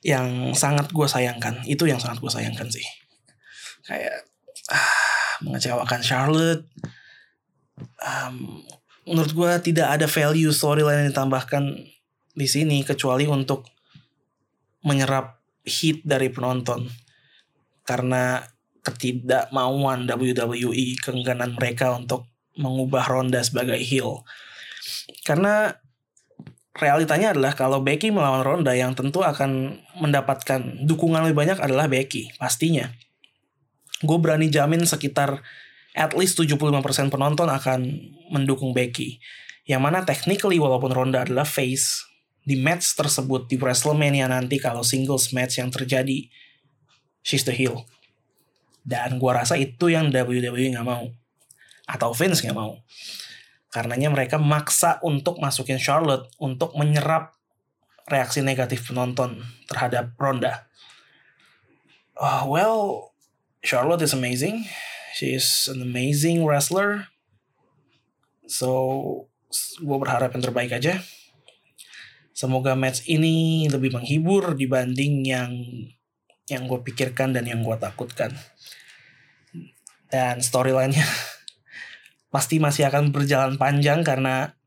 [0.00, 2.84] yang sangat gue sayangkan itu yang sangat gue sayangkan sih
[3.84, 4.24] kayak
[4.72, 6.64] ah, mengecewakan Charlotte
[8.00, 8.64] um,
[9.04, 11.64] menurut gue tidak ada value storyline yang ditambahkan
[12.32, 13.68] di sini kecuali untuk
[14.80, 15.36] menyerap
[15.68, 16.88] hit dari penonton
[17.84, 18.40] karena
[18.80, 24.24] ketidakmauan WWE keengganan mereka untuk mengubah Ronda sebagai heel
[25.24, 25.76] karena
[26.76, 32.32] realitanya adalah kalau Becky melawan Ronda yang tentu akan mendapatkan dukungan lebih banyak adalah Becky,
[32.40, 32.88] pastinya.
[34.00, 35.44] Gue berani jamin sekitar
[35.92, 37.80] at least 75% penonton akan
[38.32, 39.20] mendukung Becky.
[39.68, 42.08] Yang mana technically walaupun Ronda adalah face,
[42.40, 46.32] di match tersebut di WrestleMania nanti kalau singles match yang terjadi,
[47.20, 47.84] she's the heel.
[48.90, 51.06] Dan gue rasa itu yang WWE nggak mau.
[51.86, 52.74] Atau Vince nggak mau.
[53.70, 57.38] Karenanya mereka maksa untuk masukin Charlotte untuk menyerap
[58.10, 60.66] reaksi negatif penonton terhadap Ronda.
[62.18, 62.76] Oh, well,
[63.62, 64.66] Charlotte is amazing.
[65.14, 67.06] She is an amazing wrestler.
[68.50, 69.30] So,
[69.78, 70.98] gue berharap yang terbaik aja.
[72.34, 75.54] Semoga match ini lebih menghibur dibanding yang
[76.50, 78.34] yang gue pikirkan dan yang gue takutkan.
[80.10, 81.06] Dan storyline-nya
[82.34, 84.58] pasti masih akan berjalan panjang karena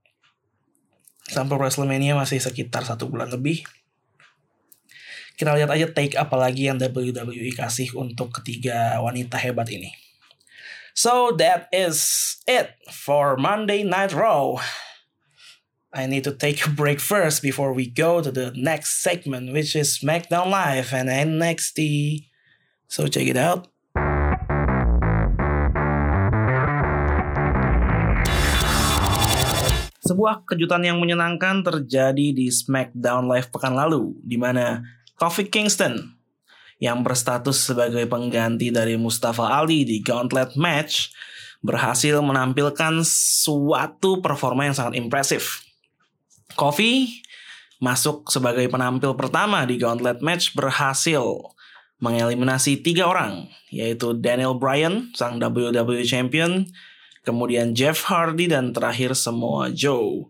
[1.28, 3.64] sampai WrestleMania masih sekitar satu bulan lebih.
[5.34, 9.92] Kita lihat aja take apa lagi yang WWE kasih untuk ketiga wanita hebat ini.
[10.94, 14.62] So that is it for Monday Night Raw.
[15.94, 19.76] I need to take a break first before we go to the next segment, which
[19.76, 22.30] is SmackDown Live and NXT.
[22.88, 23.73] So check it out.
[30.04, 34.84] Sebuah kejutan yang menyenangkan terjadi di SmackDown Live pekan lalu, di mana
[35.16, 35.96] Kofi Kingston
[36.84, 41.16] yang berstatus sebagai pengganti dari Mustafa Ali di Gauntlet Match
[41.64, 45.64] berhasil menampilkan suatu performa yang sangat impresif.
[46.60, 47.24] Kofi
[47.80, 51.24] masuk sebagai penampil pertama di Gauntlet Match berhasil
[52.04, 56.68] mengeliminasi tiga orang, yaitu Daniel Bryan, sang WWE Champion,
[57.24, 60.28] kemudian Jeff Hardy dan terakhir semua Joe.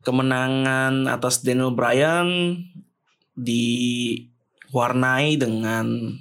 [0.00, 2.56] Kemenangan atas Daniel Bryan
[3.36, 6.16] diwarnai dengan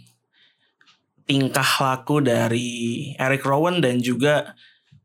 [1.24, 2.70] tingkah laku dari
[3.16, 4.58] Eric Rowan dan juga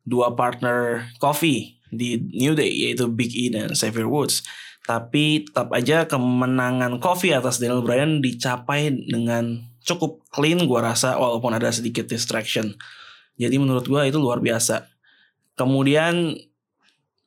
[0.09, 4.43] dua partner Kofi di New Day yaitu Big E dan Xavier Woods.
[4.85, 11.53] Tapi tetap aja kemenangan Kofi atas Daniel Bryan dicapai dengan cukup clean gua rasa walaupun
[11.53, 12.73] ada sedikit distraction
[13.35, 14.94] Jadi menurut gue itu luar biasa.
[15.55, 16.35] Kemudian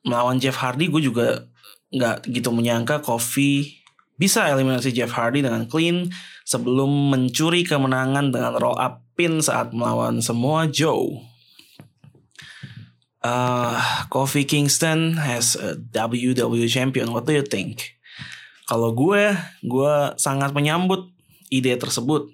[0.04, 1.48] melawan Jeff Hardy gue juga
[1.88, 3.80] nggak gitu menyangka Kofi
[4.18, 6.10] bisa eliminasi Jeff Hardy dengan clean
[6.42, 11.22] sebelum mencuri kemenangan dengan roll up pin saat melawan semua Joe.
[13.18, 13.78] Uh,
[14.10, 17.10] Kofi Kingston has a WWE champion.
[17.14, 17.98] What do you think?
[18.68, 19.32] Kalau gue,
[19.64, 21.08] gue sangat menyambut
[21.48, 22.30] ide tersebut.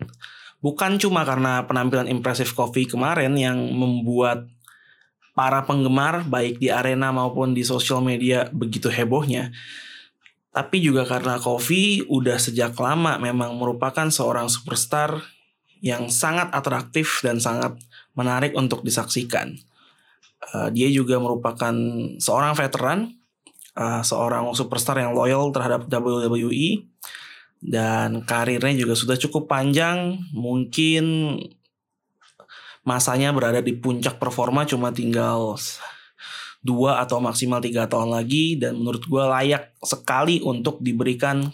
[0.64, 4.48] Bukan cuma karena penampilan impresif Kofi kemarin yang membuat
[5.34, 9.50] para penggemar baik di arena maupun di sosial media begitu hebohnya.
[10.54, 15.18] Tapi juga karena Kofi udah sejak lama memang merupakan seorang superstar
[15.82, 17.74] yang sangat atraktif dan sangat
[18.14, 19.58] menarik untuk disaksikan.
[20.54, 21.74] Uh, dia juga merupakan
[22.22, 23.18] seorang veteran,
[23.74, 26.86] uh, seorang superstar yang loyal terhadap WWE
[27.64, 30.22] dan karirnya juga sudah cukup panjang.
[30.30, 31.04] Mungkin
[32.84, 35.56] masanya berada di puncak performa cuma tinggal
[36.64, 41.48] dua atau maksimal tiga tahun lagi dan menurut gue layak sekali untuk diberikan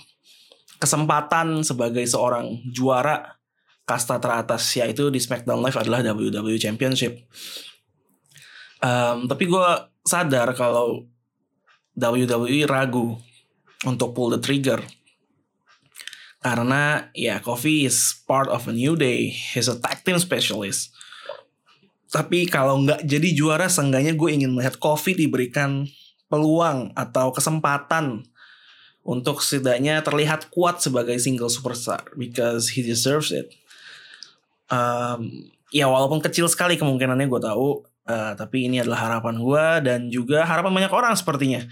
[0.78, 3.38] kesempatan sebagai seorang juara
[3.86, 7.26] kasta teratas yaitu di SmackDown Live adalah WWE Championship.
[8.80, 9.66] Um, tapi gue
[10.06, 11.10] sadar kalau
[11.98, 13.18] WWE ragu
[13.82, 14.78] untuk pull the trigger.
[16.40, 19.28] Karena ya Kofi is part of a new day.
[19.28, 20.94] He's a tag team specialist.
[22.10, 25.86] Tapi kalau nggak jadi juara, seenggaknya gue ingin melihat Kofi diberikan
[26.26, 28.26] peluang atau kesempatan
[29.06, 33.54] untuk setidaknya terlihat kuat sebagai single superstar because he deserves it.
[34.70, 40.00] Um, ya walaupun kecil sekali kemungkinannya gue tahu, Uh, tapi ini adalah harapan gue dan
[40.10, 41.62] juga harapan banyak orang sepertinya.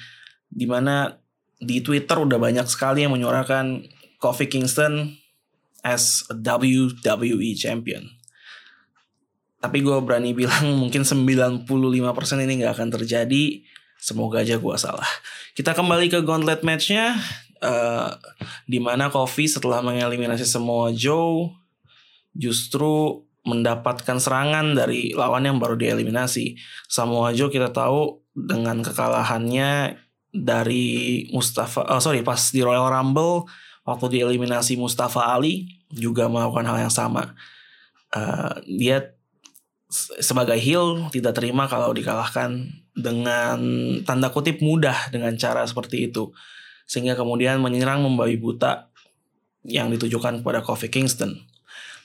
[0.46, 1.18] Di mana
[1.59, 3.90] di Twitter udah banyak sekali yang menyuarakan
[4.22, 5.18] Kofi Kingston
[5.83, 8.17] as a WWE champion.
[9.59, 11.66] Tapi gue berani bilang mungkin 95%
[12.44, 13.62] ini gak akan terjadi.
[13.99, 15.09] Semoga aja gue salah.
[15.59, 17.18] Kita kembali ke gauntlet matchnya.
[17.59, 18.14] Uh,
[18.71, 21.51] di mana Kofi setelah mengeliminasi semua Joe
[22.31, 26.55] justru mendapatkan serangan dari lawan yang baru dieliminasi.
[26.87, 29.99] Samoa Joe kita tahu dengan kekalahannya
[30.31, 33.49] dari Mustafa, oh sorry pas di Royal Rumble
[33.88, 37.33] waktu dieliminasi Mustafa Ali juga melakukan hal yang sama.
[38.12, 39.17] Uh, dia
[39.90, 43.59] sebagai heel tidak terima kalau dikalahkan dengan
[44.05, 46.29] tanda kutip mudah dengan cara seperti itu
[46.85, 48.88] sehingga kemudian menyerang membabi buta
[49.64, 51.37] yang ditujukan kepada Kofi Kingston.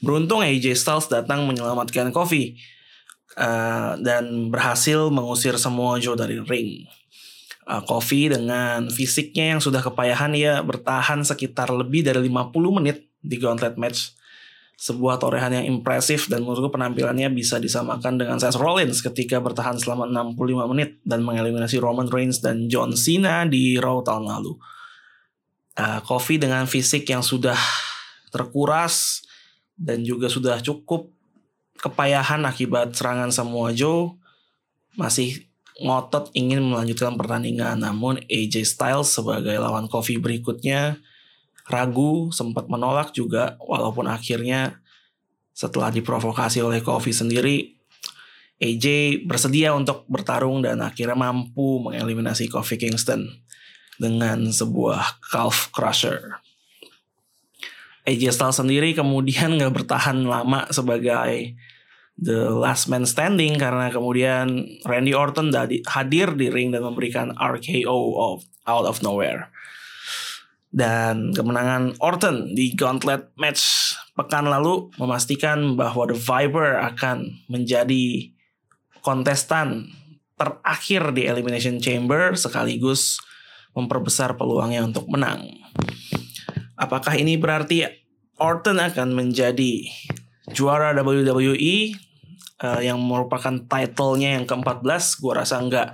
[0.03, 2.59] Beruntung AJ Styles datang menyelamatkan Kofi
[3.39, 6.83] uh, dan berhasil mengusir semua Joe dari ring.
[7.63, 7.79] Uh,
[8.11, 14.11] dengan fisiknya yang sudah kepayahan ia bertahan sekitar lebih dari 50 menit di gauntlet match.
[14.83, 20.11] Sebuah torehan yang impresif dan menurutku penampilannya bisa disamakan dengan Seth Rollins ketika bertahan selama
[20.11, 24.59] 65 menit dan mengeliminasi Roman Reigns dan John Cena di Raw tahun lalu.
[25.79, 26.03] Uh,
[26.35, 27.55] dengan fisik yang sudah
[28.27, 29.23] terkuras
[29.79, 31.07] dan juga sudah cukup
[31.79, 34.19] kepayahan akibat serangan semua Joe
[34.99, 35.47] masih
[35.79, 40.99] ngotot ingin melanjutkan pertandingan namun AJ Styles sebagai lawan Kofi berikutnya
[41.69, 44.83] ragu sempat menolak juga walaupun akhirnya
[45.53, 47.73] setelah diprovokasi oleh Kofi sendiri
[48.63, 53.27] AJ bersedia untuk bertarung dan akhirnya mampu mengeliminasi Kofi Kingston
[53.99, 56.39] dengan sebuah calf crusher.
[58.03, 61.55] AJ Styles sendiri kemudian nggak bertahan lama sebagai
[62.19, 65.49] the last man standing karena kemudian Randy Orton
[65.87, 69.49] hadir di ring dan memberikan RKO of out of nowhere.
[70.73, 78.33] Dan kemenangan Orton di gauntlet match pekan lalu memastikan bahwa The Viper akan menjadi
[79.05, 79.93] kontestan
[80.33, 83.21] terakhir di Elimination Chamber sekaligus
[83.77, 85.45] memperbesar peluangnya untuk menang.
[86.73, 87.85] Apakah ini berarti
[88.41, 89.85] Orton akan menjadi
[90.57, 91.93] juara WWE
[92.65, 95.21] uh, yang merupakan titlenya yang ke-14?
[95.21, 95.93] Gue rasa enggak.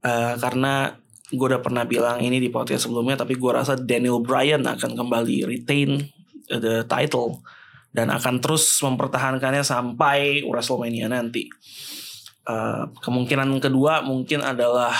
[0.00, 0.96] Uh, karena
[1.28, 5.44] gue udah pernah bilang ini di podcast sebelumnya, tapi gue rasa Daniel Bryan akan kembali
[5.44, 6.08] retain
[6.48, 7.44] the title
[7.92, 11.48] dan akan terus mempertahankannya sampai WrestleMania nanti.
[12.48, 14.96] Uh, kemungkinan kedua mungkin adalah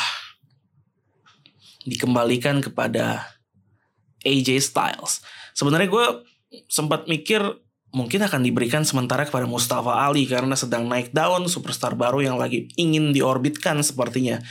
[1.88, 3.24] dikembalikan kepada
[4.20, 5.24] AJ Styles.
[5.56, 6.06] Sebenarnya gue
[6.68, 7.40] sempat mikir
[7.88, 12.68] mungkin akan diberikan sementara kepada Mustafa Ali karena sedang naik daun superstar baru yang lagi
[12.76, 14.44] ingin diorbitkan sepertinya.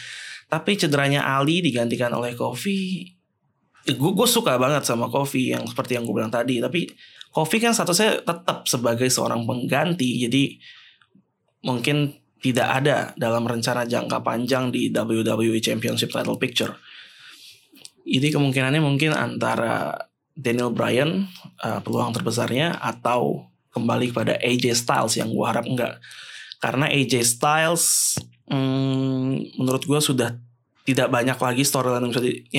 [0.48, 3.04] Tapi cederanya Ali digantikan oleh Kofi.
[3.88, 6.64] Gue gue suka banget sama Kofi yang seperti yang gue bilang tadi.
[6.64, 6.88] Tapi
[7.32, 10.24] Kofi kan statusnya tetap sebagai seorang pengganti.
[10.24, 10.56] Jadi
[11.68, 16.74] mungkin tidak ada dalam rencana jangka panjang di WWE Championship Title Picture.
[18.08, 19.91] Ini kemungkinannya mungkin antara
[20.32, 21.28] Daniel Bryan
[21.60, 26.00] uh, peluang terbesarnya atau kembali kepada AJ Styles yang gue harap enggak.
[26.64, 28.16] Karena AJ Styles
[28.52, 30.36] hmm, menurut gue sudah
[30.88, 32.14] tidak banyak lagi storyline yang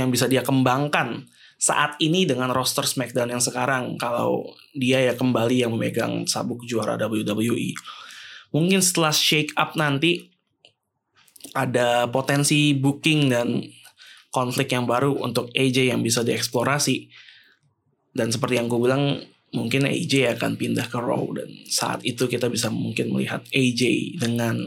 [0.04, 1.24] yang bisa dia kembangkan
[1.58, 6.94] saat ini dengan roster SmackDown yang sekarang kalau dia ya kembali yang memegang sabuk juara
[6.94, 7.74] WWE.
[8.54, 10.30] Mungkin setelah shake up nanti
[11.52, 13.64] ada potensi booking dan
[14.30, 17.10] konflik yang baru untuk AJ yang bisa dieksplorasi.
[18.14, 19.18] Dan seperti yang gue bilang
[19.50, 24.60] mungkin AJ akan pindah ke Raw dan saat itu kita bisa mungkin melihat AJ dengan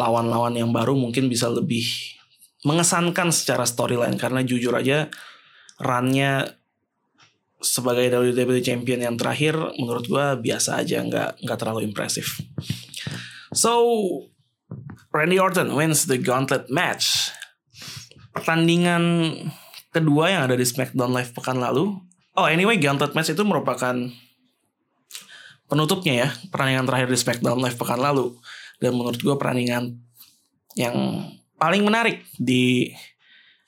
[0.00, 1.84] lawan-lawan yang baru mungkin bisa lebih
[2.64, 5.12] mengesankan secara storyline karena jujur aja
[5.80, 6.56] runnya
[7.60, 12.40] sebagai WWE Champion yang terakhir menurut gue biasa aja nggak nggak terlalu impresif.
[13.52, 13.76] So
[15.12, 17.32] Randy Orton wins the Gauntlet match.
[18.32, 19.36] Pertandingan
[19.92, 22.00] kedua yang ada di SmackDown Live pekan lalu.
[22.36, 23.92] Oh anyway Gauntlet match itu merupakan
[25.68, 28.40] penutupnya ya pertandingan terakhir di SmackDown Live pekan lalu
[28.80, 30.00] dan menurut gue perandingan
[30.74, 30.96] yang
[31.60, 32.90] paling menarik di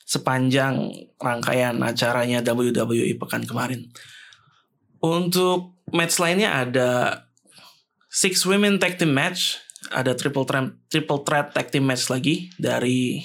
[0.09, 3.89] sepanjang rangkaian acaranya WWE pekan kemarin.
[5.01, 6.91] Untuk match lainnya ada
[8.13, 9.61] six women tag team match,
[9.93, 13.25] ada triple threat, triple threat tag team match lagi dari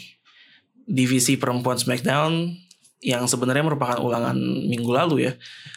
[0.87, 2.55] divisi perempuan SmackDown
[3.03, 4.35] yang sebenarnya merupakan ulangan
[4.67, 5.33] minggu lalu ya.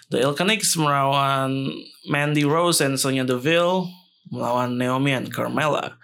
[0.08, 1.68] The Iconics melawan
[2.08, 3.99] Mandy Rose dan Sonya Deville
[4.30, 5.98] melawan Naomi dan Carmella.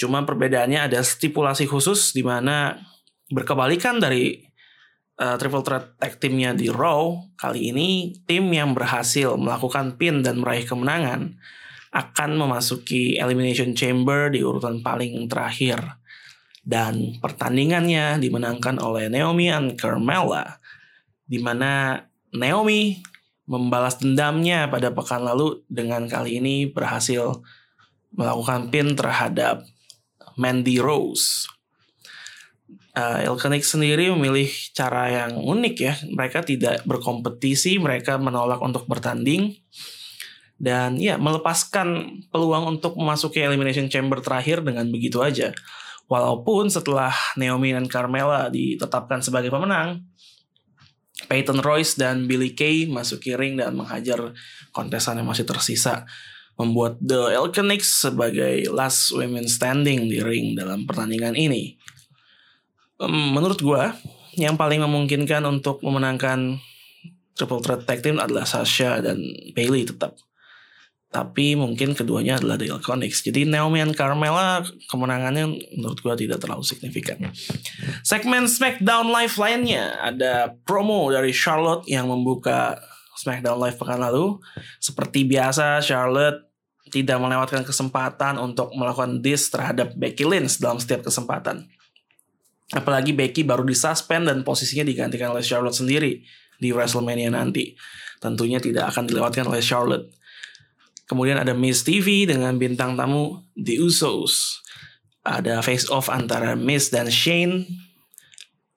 [0.00, 2.80] Cuma perbedaannya ada stipulasi khusus di mana
[3.30, 4.50] berkebalikan dari
[5.20, 10.40] uh, triple threat tag teamnya di Raw kali ini tim yang berhasil melakukan pin dan
[10.40, 11.36] meraih kemenangan
[11.90, 16.00] akan memasuki elimination chamber di urutan paling terakhir
[16.62, 20.58] dan pertandingannya dimenangkan oleh Naomi dan Carmella
[21.26, 21.98] di mana
[22.30, 22.98] Naomi
[23.50, 27.42] membalas dendamnya pada pekan lalu dengan kali ini berhasil
[28.14, 29.66] melakukan pin terhadap
[30.38, 31.50] Mandy Rose.
[32.94, 33.22] Uh,
[33.62, 35.94] sendiri memilih cara yang unik ya.
[36.14, 39.58] Mereka tidak berkompetisi, mereka menolak untuk bertanding
[40.60, 45.50] dan ya melepaskan peluang untuk memasuki elimination chamber terakhir dengan begitu aja.
[46.06, 50.02] Walaupun setelah Naomi dan Carmella ditetapkan sebagai pemenang,
[51.28, 54.32] Peyton Royce dan Billy Kay masuk ring dan menghajar
[54.72, 56.08] kontesan yang masih tersisa
[56.60, 61.80] membuat The Elkenics sebagai last women standing di ring dalam pertandingan ini.
[63.00, 63.82] Menurut gue,
[64.36, 66.60] yang paling memungkinkan untuk memenangkan
[67.32, 69.16] Triple Threat Tag Team adalah Sasha dan
[69.56, 70.20] Bailey tetap.
[71.10, 73.26] Tapi mungkin keduanya adalah The Iconics.
[73.26, 77.34] Jadi Naomi dan Carmella kemenangannya menurut gue tidak terlalu signifikan.
[78.06, 82.78] Segmen SmackDown Live lainnya ada promo dari Charlotte yang membuka
[83.18, 84.38] SmackDown Live pekan lalu.
[84.78, 86.46] Seperti biasa Charlotte
[86.94, 91.66] tidak melewatkan kesempatan untuk melakukan diss terhadap Becky Lynch dalam setiap kesempatan.
[92.70, 96.22] Apalagi Becky baru disuspend dan posisinya digantikan oleh Charlotte sendiri
[96.54, 97.74] di WrestleMania nanti.
[98.22, 100.06] Tentunya tidak akan dilewatkan oleh Charlotte.
[101.10, 104.62] Kemudian ada Miss TV dengan bintang tamu The Usos.
[105.26, 107.66] Ada face off antara Miss dan Shane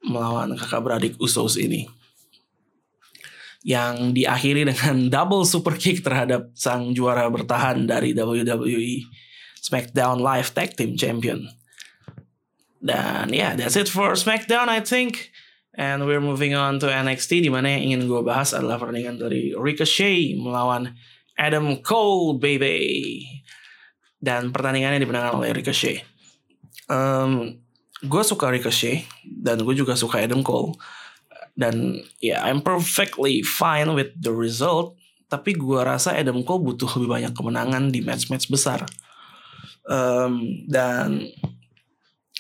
[0.02, 1.86] melawan kakak beradik Usos ini.
[3.62, 9.06] Yang diakhiri dengan double super kick terhadap sang juara bertahan dari WWE
[9.62, 11.46] SmackDown Live Tag Team Champion.
[12.82, 15.30] Dan ya, yeah, that's it for SmackDown I think.
[15.78, 19.54] And we're moving on to NXT di mana yang ingin gue bahas adalah pertandingan dari
[19.54, 20.98] Ricochet melawan
[21.38, 23.24] Adam Cole baby.
[24.24, 26.06] Dan pertandingannya dimenangkan oleh Ricochet.
[26.88, 27.60] Um,
[28.04, 30.76] gue suka Ricochet dan gue juga suka Adam Cole.
[31.54, 34.96] Dan ya yeah, I'm perfectly fine with the result.
[35.28, 38.86] Tapi gue rasa Adam Cole butuh lebih banyak kemenangan di match-match besar.
[39.84, 41.28] Um, dan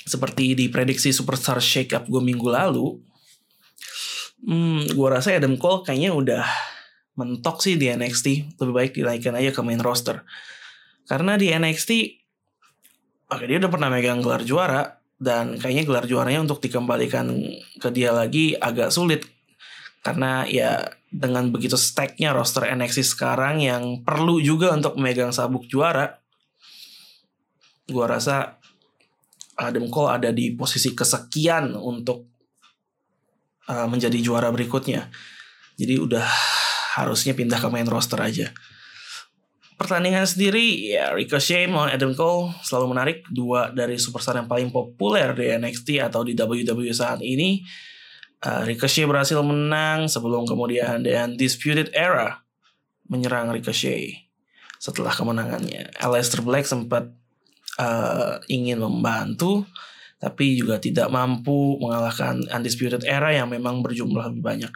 [0.04, 3.00] seperti diprediksi superstar shake up gue minggu lalu
[4.44, 6.44] hmm, gue rasa Adam Cole kayaknya udah
[7.14, 10.26] mentok sih di NXT lebih baik dinaikkan aja ke main roster.
[11.06, 11.92] Karena di NXT
[13.30, 17.30] oke dia udah pernah megang gelar juara dan kayaknya gelar juaranya untuk dikembalikan
[17.78, 19.30] ke dia lagi agak sulit.
[20.04, 20.84] Karena ya
[21.14, 26.18] dengan begitu stacknya roster NXT sekarang yang perlu juga untuk memegang sabuk juara
[27.88, 28.58] gua rasa
[29.54, 32.26] Adam Cole ada di posisi kesekian untuk
[33.70, 35.14] uh, menjadi juara berikutnya.
[35.78, 36.28] Jadi udah
[36.94, 38.54] harusnya pindah ke main roster aja.
[39.74, 43.18] pertandingan sendiri ya Ricochet melawan Adam Cole selalu menarik.
[43.28, 47.66] Dua dari superstar yang paling populer di NXT atau di WWE saat ini.
[48.44, 52.44] Uh, Ricochet berhasil menang sebelum kemudian The Undisputed Era
[53.10, 54.30] menyerang Ricochet
[54.78, 55.96] setelah kemenangannya.
[56.00, 57.10] Aleister Black sempat
[57.80, 59.64] uh, ingin membantu
[60.24, 64.72] tapi juga tidak mampu mengalahkan Undisputed Era yang memang berjumlah lebih banyak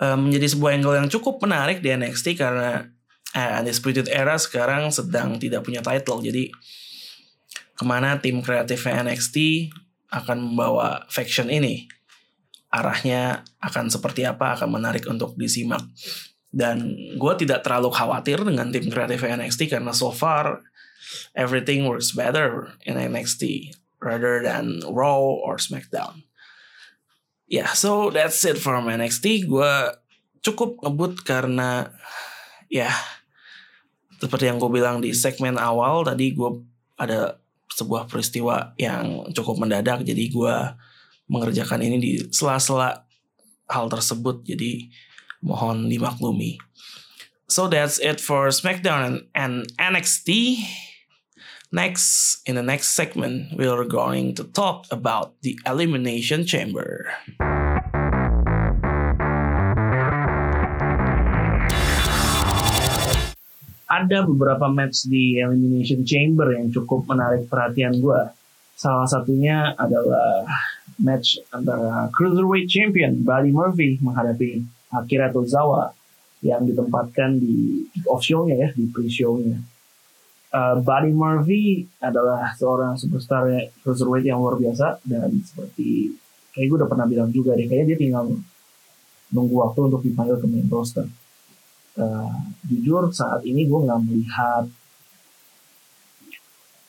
[0.00, 2.88] uh, menjadi sebuah angle yang cukup menarik di NXT karena
[3.36, 6.24] eh, Undisputed Era sekarang sedang tidak punya title.
[6.24, 6.50] Jadi
[7.76, 9.68] ke mana tim kreatifnya NXT
[10.10, 11.86] akan membawa faction ini?
[12.70, 14.58] Arahnya akan seperti apa?
[14.58, 15.82] Akan menarik untuk disimak.
[16.50, 20.66] Dan gue tidak terlalu khawatir dengan tim kreatif NXT karena so far
[21.38, 26.26] everything works better in NXT rather than Raw or SmackDown.
[27.50, 29.50] Ya, yeah, so that's it from NXT.
[29.50, 29.72] Gue
[30.38, 31.90] cukup ngebut karena
[32.70, 32.94] ya yeah,
[34.22, 36.62] seperti yang gue bilang di segmen awal tadi gue
[36.94, 37.42] ada
[37.74, 40.06] sebuah peristiwa yang cukup mendadak.
[40.06, 40.54] Jadi gue
[41.26, 43.02] mengerjakan ini di sela-sela
[43.66, 44.46] hal tersebut.
[44.46, 44.86] Jadi
[45.42, 46.54] mohon dimaklumi.
[47.50, 50.60] So that's it for SmackDown and NXT
[51.70, 57.06] next in the next segment we are going to talk about the Elimination Chamber
[63.90, 68.22] ada beberapa match di Elimination Chamber yang cukup menarik perhatian gue.
[68.78, 70.46] Salah satunya adalah
[71.02, 74.62] match antara Cruiserweight Champion Buddy Murphy menghadapi
[74.94, 75.90] Akira Tozawa
[76.40, 79.79] yang ditempatkan di kick-off show-nya ya, di pre-show-nya.
[80.50, 83.46] Uh, Buddy Murphy adalah seorang superstar
[83.86, 84.98] cruiserweight yang luar biasa.
[85.06, 86.10] Dan seperti
[86.50, 88.24] kayak gue udah pernah bilang juga deh, kayaknya dia tinggal
[89.30, 91.06] nunggu waktu untuk dipanggil ke main roster.
[91.94, 94.64] Uh, jujur saat ini gue nggak melihat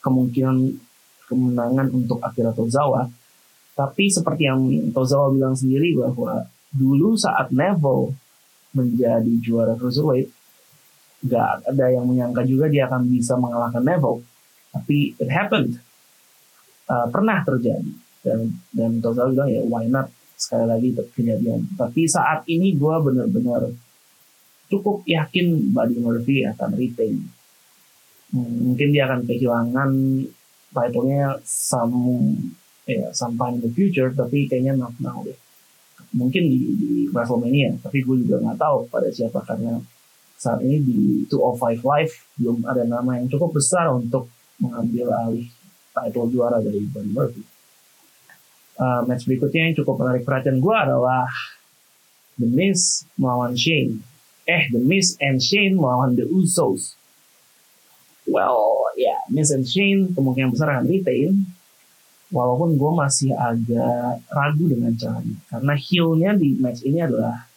[0.02, 0.58] kemungkinan
[1.30, 3.06] kemenangan untuk Akira Tozawa.
[3.78, 8.18] Tapi seperti yang Tozawa bilang sendiri bahwa dulu saat Neville
[8.74, 10.41] menjadi juara cruiserweight
[11.22, 14.26] nggak ada yang menyangka juga dia akan bisa mengalahkan Neville.
[14.74, 15.78] Tapi it happened.
[16.90, 17.92] Uh, pernah terjadi.
[18.22, 20.10] Dan dan Tozawa bilang ya why not?
[20.38, 21.70] Sekali lagi kejadian.
[21.78, 23.70] Tapi saat ini gue benar-benar
[24.72, 27.22] cukup yakin Buddy Murphy akan retain.
[28.32, 29.92] Hmm, mungkin dia akan kehilangan
[30.72, 32.00] title-nya some
[32.88, 35.38] ya sometime in the future, tapi kayaknya not now deh.
[36.16, 39.78] Mungkin di, di WrestleMania, tapi gue juga nggak tahu pada siapa karena
[40.42, 44.26] saat ini di 205 Live belum ada nama yang cukup besar untuk
[44.58, 45.46] mengambil alih
[45.94, 47.44] title juara dari Buddy Murphy.
[48.82, 51.30] Uh, match berikutnya yang cukup menarik perhatian gue adalah
[52.42, 54.02] The Miz melawan Shane
[54.52, 56.98] eh The Miz and Shane melawan The Usos.
[58.26, 61.46] Well, ya yeah, Miz and Shane kemungkinan besar akan retain.
[62.32, 65.36] Walaupun gue masih agak ragu dengan caranya.
[65.52, 67.51] Karena heelnya di match ini adalah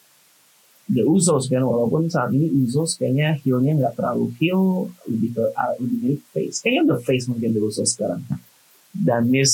[0.84, 1.64] The Usos kan.
[1.64, 4.92] Walaupun saat ini Usos kayaknya heelnya nggak terlalu heel.
[5.08, 6.60] Lebih ke uh, lebih mirip face.
[6.60, 8.20] Kayaknya the face mungkin The Usos sekarang.
[8.92, 9.52] Dan Miz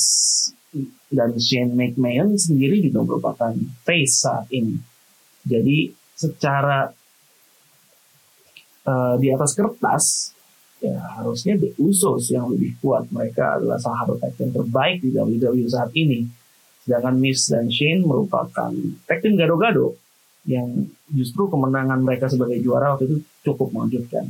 [1.11, 4.79] dan Shane McMahon sendiri juga merupakan face saat ini.
[5.43, 6.91] Jadi secara
[8.87, 10.05] uh, di atas kertas
[10.83, 13.07] ya harusnya The Usos yang lebih kuat.
[13.11, 16.27] Mereka adalah salah satu tag team terbaik di WWE saat ini.
[16.83, 18.75] Sedangkan Miz dan Shane merupakan
[19.07, 19.95] tag team gado-gado
[20.49, 24.29] yang justru kemenangan mereka sebagai juara waktu itu cukup mengejutkan.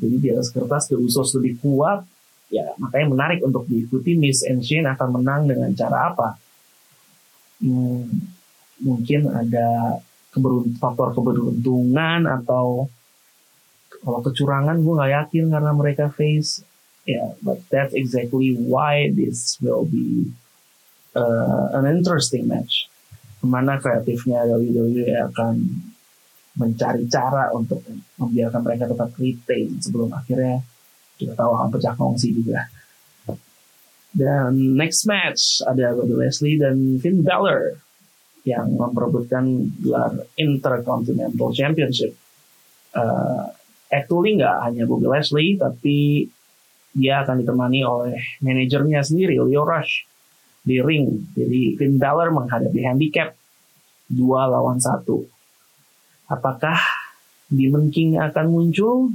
[0.00, 2.04] Jadi di atas kertas The Usos lebih kuat,
[2.52, 6.28] ya makanya menarik untuk diikuti Miz and Shane akan menang dengan cara apa?
[7.60, 8.08] Hmm,
[8.80, 10.00] mungkin ada
[10.32, 12.88] keberunt faktor keberuntungan atau
[14.00, 16.64] kalau kecurangan gue nggak yakin karena mereka face
[17.04, 20.30] ya yeah, but that's exactly why this will be
[21.18, 22.89] uh, an interesting match
[23.40, 25.54] ke mana kreatifnya WWE akan
[26.60, 27.80] mencari cara untuk
[28.20, 30.60] membiarkan mereka tetap retain sebelum akhirnya
[31.16, 32.68] kita tahu akan pecah kongsi juga
[34.10, 37.78] dan next match ada Bobby Leslie dan Finn Balor
[38.42, 42.18] yang memperebutkan gelar Intercontinental Championship.
[42.90, 43.54] Uh,
[43.86, 46.26] actually nggak hanya Bobby Leslie tapi
[46.90, 50.09] dia akan ditemani oleh manajernya sendiri Leo Rush
[50.70, 51.34] di ring.
[51.34, 53.34] Jadi Finn Balor menghadapi handicap
[54.06, 55.26] dua lawan satu.
[56.30, 56.78] Apakah
[57.50, 59.10] Demon King akan muncul?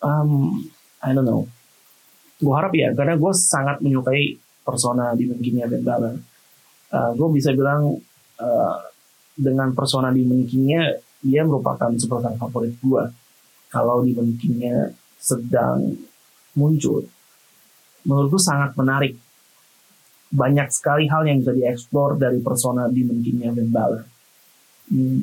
[0.00, 0.64] Um,
[1.04, 1.44] I don't know.
[2.40, 6.16] Gue harap ya karena gue sangat menyukai persona Demon Kingnya Finn Balor.
[6.88, 8.00] Uh, gue bisa bilang
[8.40, 8.76] uh,
[9.36, 13.04] dengan persona Demon Kingnya dia merupakan superstar favorit gue
[13.70, 15.94] kalau Demon King-nya sedang
[16.58, 17.06] muncul
[18.02, 19.14] menurutku sangat menarik
[20.32, 24.02] banyak sekali hal yang bisa dieksplor dari persona Demon Finn Balor
[24.88, 25.20] hmm,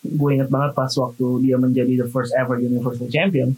[0.00, 3.54] gue inget banget pas waktu dia menjadi the first ever Universal Champion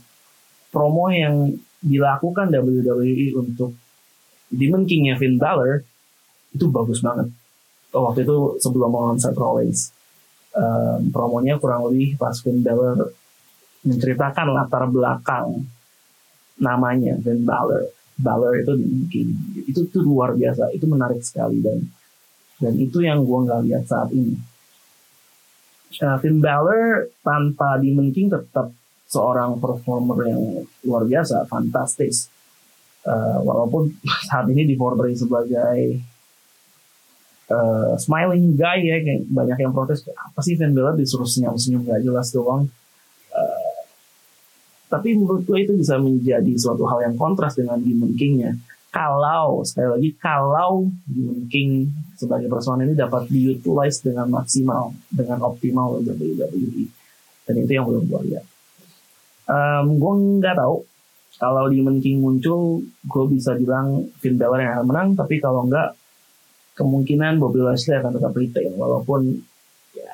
[0.73, 3.77] promo yang dilakukan WWE untuk
[4.53, 5.85] Demon King-nya Finn Balor
[6.53, 7.33] itu bagus banget.
[7.93, 9.93] Oh, waktu itu sebelum melawan Seth Rollins.
[10.53, 13.13] Um, promonya kurang lebih pas Finn Balor
[13.89, 15.65] menceritakan latar belakang
[16.61, 17.89] namanya Finn Balor
[18.23, 19.27] Balor itu mungkin.
[19.67, 20.71] Itu itu luar biasa.
[20.73, 21.83] Itu menarik sekali dan
[22.63, 24.39] dan itu yang gue nggak lihat saat ini.
[25.99, 28.73] Uh, Finn Balor tanpa Demon tetap
[29.11, 32.33] seorang performer yang luar biasa fantastis.
[33.03, 33.91] Uh, walaupun
[34.31, 35.99] saat ini diportray sebagai
[37.51, 38.97] uh, smiling guy ya
[39.27, 41.83] banyak yang protes apa sih Finn Balor disuruh senyum-senyum?
[41.83, 42.71] Gak jelas doang
[44.93, 48.53] tapi menurut gue itu bisa menjadi suatu hal yang kontras dengan Demon King-nya.
[48.93, 51.89] Kalau, sekali lagi, kalau Demon King
[52.21, 56.85] sebagai persona ini dapat diutilize dengan maksimal, dengan optimal oleh WWE.
[57.49, 58.45] Dan itu yang belum gue lihat.
[59.49, 60.13] Um, gue
[60.45, 60.85] nggak tahu
[61.41, 65.97] kalau Demon King muncul, gue bisa bilang Finn Balor yang akan menang, tapi kalau nggak,
[66.77, 68.77] kemungkinan Bobby Lashley akan tetap retain.
[68.77, 69.41] Walaupun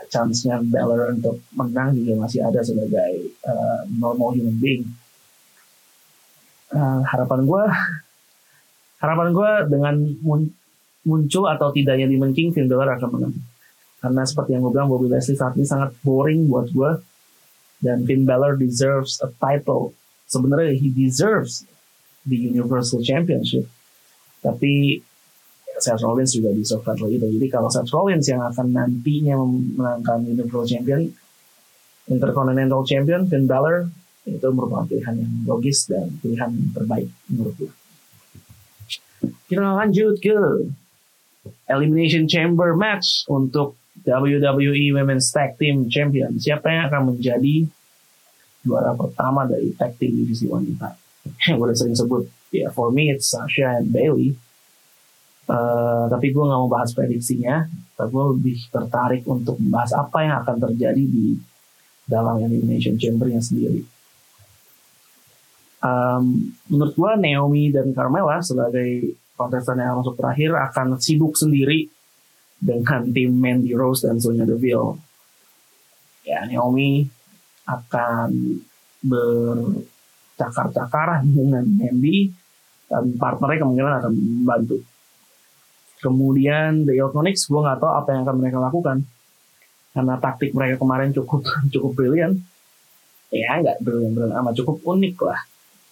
[0.08, 4.84] chance-nya Balor untuk menang juga masih ada sebagai uh, normal human being.
[6.68, 7.64] Uh, harapan gue,
[9.02, 10.52] harapan gue dengan mun
[11.08, 13.34] muncul atau tidaknya di King, Finn Balor akan menang.
[13.98, 16.90] Karena seperti yang gue bilang, Bobby Lashley saat ini sangat boring buat gue.
[17.80, 19.96] Dan Finn Balor deserves a title.
[20.28, 21.64] Sebenarnya he deserves
[22.28, 23.64] the Universal Championship.
[24.44, 25.02] Tapi
[25.88, 27.26] Seth Rollins juga di level itu.
[27.40, 31.08] Jadi kalau Seth Rollins yang akan nantinya memenangkan Universal Champion,
[32.12, 33.88] Intercontinental Champion, Finn Balor,
[34.28, 37.72] itu merupakan pilihan yang logis dan pilihan terbaik menurut gue.
[39.48, 40.36] Kita lanjut ke
[41.64, 46.36] Elimination Chamber match untuk WWE Women's Tag Team Champion.
[46.36, 47.64] Siapa yang akan menjadi
[48.60, 50.92] juara pertama dari tag team divisi wanita?
[51.48, 54.36] Yang udah sering sebut, ya yeah, for me it's Sasha and Bailey
[55.48, 57.64] Uh, tapi gue nggak mau bahas prediksinya.
[57.96, 61.40] Tapi gue lebih tertarik untuk membahas apa yang akan terjadi di
[62.04, 63.80] dalam Elimination Chamber-nya sendiri.
[65.78, 71.86] Um, menurut gue Naomi dan Carmela sebagai kontestan yang masuk terakhir akan sibuk sendiri
[72.58, 74.98] dengan tim Mandy Rose dan Sonya Deville.
[76.26, 77.06] Ya Naomi
[77.70, 78.58] akan
[78.98, 82.34] bercakar-cakar dengan Mandy
[82.90, 84.82] dan partnernya kemungkinan akan membantu
[85.98, 88.98] Kemudian The Electronics, gue nggak tahu apa yang akan mereka lakukan.
[89.90, 91.42] Karena taktik mereka kemarin cukup
[91.74, 92.38] cukup brilian.
[93.28, 95.40] Ya nggak brilian-brilian amat, cukup unik lah.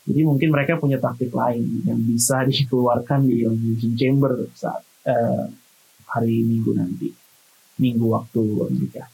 [0.06, 5.50] Jadi mungkin mereka punya taktik lain yang bisa dikeluarkan di Elimination Chamber saat uh,
[6.06, 7.10] hari Minggu nanti.
[7.76, 9.04] Minggu waktu Amerika.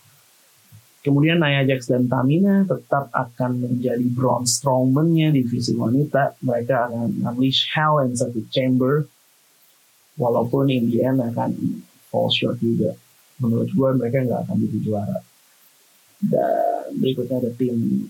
[1.02, 6.38] Kemudian Nia Jax dan Tamina tetap akan menjadi Braun Strowman-nya divisi wanita.
[6.46, 9.10] Mereka akan unleash hell in satu chamber
[10.16, 11.82] walaupun in the end akan
[12.12, 12.92] fall short juga.
[13.40, 15.18] Menurut gue mereka nggak akan jadi juara.
[16.22, 18.06] Dan berikutnya ada tim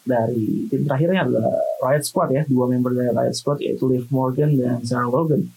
[0.00, 2.42] dari tim terakhirnya adalah Riot Squad ya.
[2.44, 5.48] Dua member dari Riot Squad yaitu Liv Morgan dan Sarah Logan.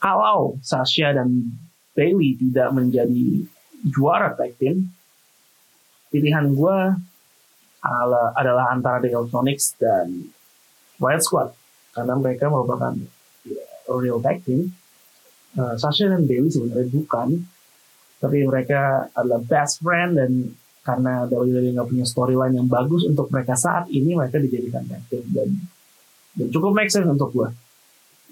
[0.00, 1.56] Kalau Sasha dan
[1.96, 3.48] Bailey tidak menjadi
[3.84, 4.92] juara tag team
[6.12, 6.78] pilihan gue
[7.82, 10.32] adalah, adalah antara The Electronics dan
[10.96, 11.50] Riot Squad.
[11.92, 12.92] Karena mereka merupakan
[13.88, 14.74] real team.
[15.56, 17.40] Uh, Sasha dan Bailey sebenarnya bukan,
[18.20, 20.30] tapi mereka adalah best friend dan
[20.86, 25.50] karena WWE nggak punya storyline yang bagus untuk mereka saat ini mereka dijadikan tag dan
[26.36, 27.48] dan cukup make sense untuk gue.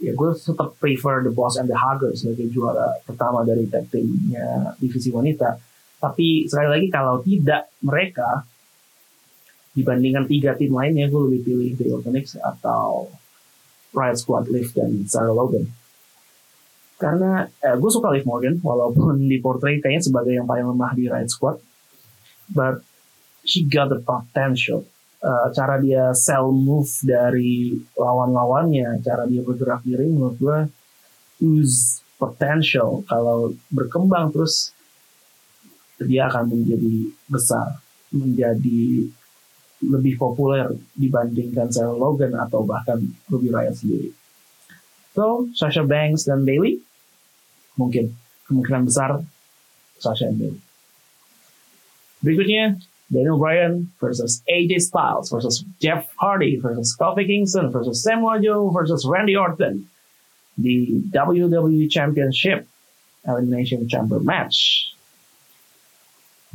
[0.04, 4.78] Ya gue tetap prefer The Boss and the Hugger sebagai juara pertama dari tag teamnya
[4.78, 5.58] divisi wanita.
[5.98, 8.44] Tapi sekali lagi kalau tidak mereka
[9.74, 13.10] dibandingkan tiga tim lainnya gue lebih pilih The Organics atau
[13.94, 15.70] Riot Squad Liv dan Sarah Logan.
[16.98, 21.06] Karena eh, gue suka Liv Morgan walaupun di portray kayaknya sebagai yang paling lemah di
[21.06, 21.62] Riot Squad.
[22.50, 22.84] But
[23.46, 24.84] she got the potential.
[25.24, 30.58] Uh, cara dia sell move dari lawan-lawannya cara dia bergerak diri menurut gue
[31.40, 33.00] use potential.
[33.08, 34.76] Kalau berkembang terus
[35.96, 37.80] dia akan menjadi besar
[38.14, 39.10] menjadi
[39.90, 44.10] lebih populer dibandingkan Sarah Logan atau bahkan Ruby Riot sendiri.
[45.14, 46.82] So, Sasha Banks dan Bailey
[47.78, 48.14] mungkin
[48.50, 49.22] kemungkinan besar
[50.02, 50.60] Sasha dan Bailey.
[52.24, 52.80] Berikutnya
[53.12, 59.04] Daniel Bryan versus AJ Styles versus Jeff Hardy versus Kofi Kingston versus Samoa Joe versus
[59.06, 59.86] Randy Orton
[60.58, 62.66] di WWE Championship
[63.22, 64.90] Elimination Chamber match.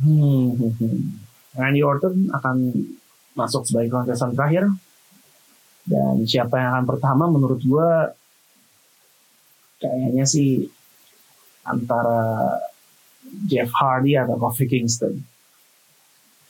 [0.02, 1.00] Hmm, hmm, hmm.
[1.56, 2.56] Randy Orton akan
[3.34, 4.66] masuk sebagai kontestan terakhir
[5.86, 7.90] dan siapa yang akan pertama menurut gue
[9.80, 10.68] kayaknya sih
[11.64, 12.56] antara
[13.46, 15.18] Jeff Hardy atau Kofi Kingston.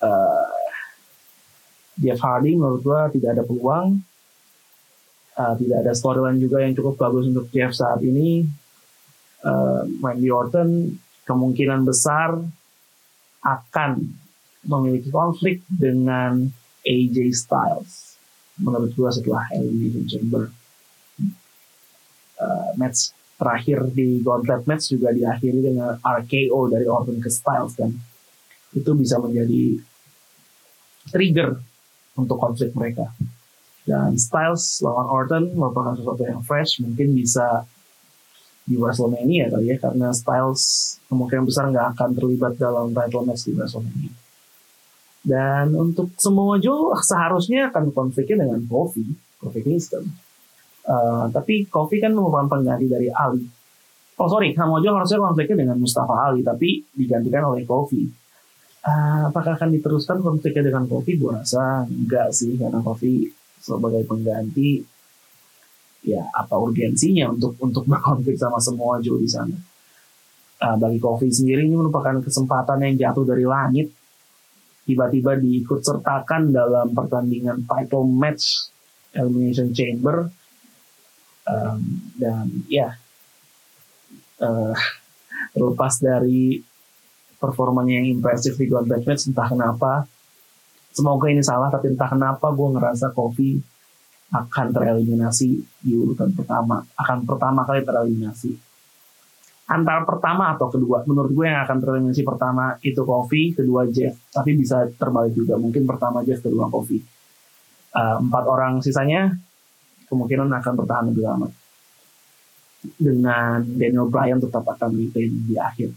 [0.01, 0.61] Uh,
[2.01, 4.01] Jeff Hardy menurut gue tidak ada peluang,
[5.37, 8.49] uh, tidak ada storyline juga yang cukup bagus untuk Jeff saat ini.
[9.41, 12.37] Uh, Randy Orton kemungkinan besar
[13.41, 13.93] akan
[14.69, 16.53] memiliki konflik dengan
[16.85, 18.17] AJ Styles.
[18.61, 20.43] Menurut gue setelah Elimination Chamber
[22.41, 27.89] uh, match terakhir di Gauntlet match juga diakhiri dengan RKO dari Orton ke Styles kan.
[28.77, 29.81] Itu bisa menjadi
[31.09, 31.57] trigger
[32.21, 33.09] untuk konflik mereka.
[33.89, 37.65] Dan Styles lawan Orton merupakan sesuatu yang fresh mungkin bisa
[38.69, 43.57] di WrestleMania kali ya karena Styles kemungkinan besar nggak akan terlibat dalam title match di
[43.57, 44.13] WrestleMania
[45.21, 49.05] dan untuk semua Joe seharusnya akan konfliknya dengan Kofi
[49.41, 50.05] Kofi Kingston
[50.91, 53.45] Uh, tapi Kofi kan merupakan pengganti dari Ali.
[54.19, 58.03] Oh sorry, Joe harusnya konfliknya dengan Mustafa Ali, tapi digantikan oleh Kofi.
[58.81, 61.21] Uh, apakah akan diteruskan konfliknya dengan Kofi?
[61.21, 63.29] Gue rasa enggak sih, karena Kofi
[63.61, 64.81] sebagai pengganti,
[66.01, 69.57] ya apa urgensinya untuk untuk berkonflik sama semua Joe di sana.
[70.61, 73.89] Uh, bagi Kofi sendiri ini merupakan kesempatan yang jatuh dari langit.
[74.85, 78.71] Tiba-tiba diikut sertakan dalam pertandingan title match
[79.15, 80.31] Elimination Chamber.
[81.51, 82.95] Um, dan ya
[84.39, 84.77] uh,
[85.57, 86.63] terlepas dari
[87.41, 90.05] performanya yang impresif di Gauntlet Match entah kenapa
[90.93, 93.57] semoga ini salah tapi entah kenapa gue ngerasa Kofi
[94.31, 95.49] akan tereliminasi
[95.83, 98.53] di urutan pertama akan pertama kali tereliminasi
[99.71, 104.59] antara pertama atau kedua menurut gue yang akan tereliminasi pertama itu Kofi kedua Jeff tapi
[104.59, 106.99] bisa terbalik juga mungkin pertama Jeff kedua Kofi
[107.95, 109.35] uh, empat orang sisanya
[110.11, 111.49] kemungkinan akan bertahan lebih lama.
[112.97, 115.95] Dengan Daniel Bryan tetap akan retain di akhir.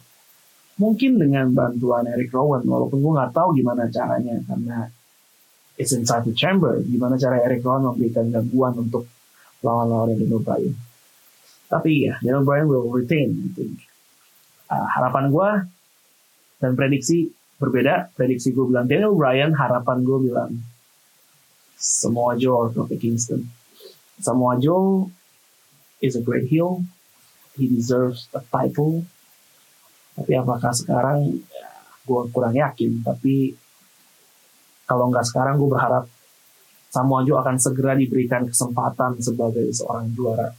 [0.78, 4.78] Mungkin dengan bantuan Eric Rowan, walaupun gue nggak tahu gimana caranya karena
[5.80, 6.78] it's inside the chamber.
[6.86, 9.10] Gimana cara Eric Rowan memberikan gangguan untuk
[9.64, 10.76] lawan-lawan Daniel Bryan.
[11.74, 13.34] Tapi ya, Daniel Bryan will retain.
[14.70, 15.50] Uh, harapan gue
[16.62, 18.14] dan prediksi berbeda.
[18.14, 20.54] Prediksi gue bilang Daniel Bryan, harapan gue bilang
[21.74, 23.42] semua Joe atau Kingston.
[24.22, 25.10] Samoa Joe
[25.98, 26.86] is a great heel.
[27.58, 29.02] He deserves a title.
[30.14, 31.70] Tapi apakah sekarang ya,
[32.06, 33.02] gue kurang yakin.
[33.02, 33.58] Tapi
[34.86, 36.06] kalau nggak sekarang gue berharap
[36.94, 40.54] Samoa Joe akan segera diberikan kesempatan sebagai seorang juara.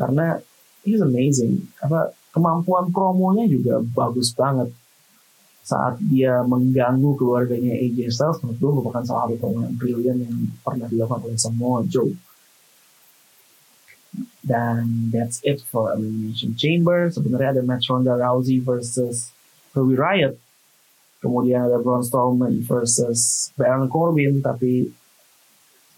[0.00, 0.40] Karena
[0.80, 1.68] he's amazing.
[1.76, 4.72] Karena kemampuan promonya juga bagus banget.
[5.60, 10.34] Saat dia mengganggu keluarganya AJ Styles, menurut gue merupakan salah satu promo yang brilian yang
[10.64, 12.16] pernah dilakukan oleh Samoa Joe.
[14.40, 17.12] Dan that's it for Elimination Chamber.
[17.12, 19.30] Sebenarnya ada match Ronda Rousey versus
[19.76, 20.34] Ruby Riot.
[21.20, 24.40] Kemudian ada Braun Strowman versus Baron Corbin.
[24.40, 24.88] Tapi,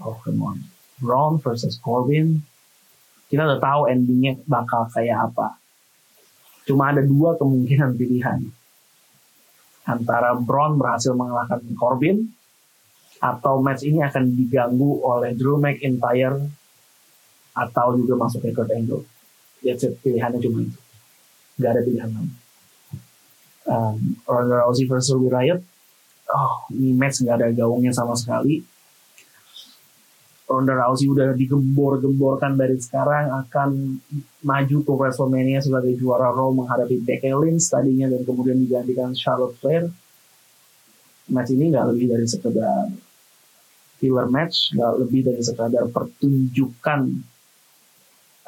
[0.02, 0.58] oh come on.
[0.98, 2.42] Braun versus Corbin.
[3.32, 5.56] Kita udah tahu endingnya bakal kayak apa.
[6.68, 8.44] Cuma ada dua kemungkinan pilihan.
[9.88, 12.28] Antara Braun berhasil mengalahkan Corbin.
[13.22, 16.42] Atau match ini akan diganggu oleh Drew McIntyre
[17.56, 19.06] atau juga masuk ke Angle.
[19.62, 20.78] Ya pilihannya cuma itu.
[21.56, 22.34] Gak ada pilihan lain.
[23.62, 25.62] Um, Ronda Rousey versus Ruby Riot.
[26.34, 28.60] Oh, ini match gak ada gaungnya sama sekali.
[30.46, 33.70] Ronda Rousey udah digembor-gemborkan dari sekarang akan
[34.44, 39.88] maju ke WrestleMania sebagai juara Raw menghadapi Becky Lynch tadinya dan kemudian digantikan Charlotte Flair.
[41.32, 42.90] Match ini nggak lebih dari sekedar
[44.02, 47.00] filler match, nggak lebih dari sekadar pertunjukan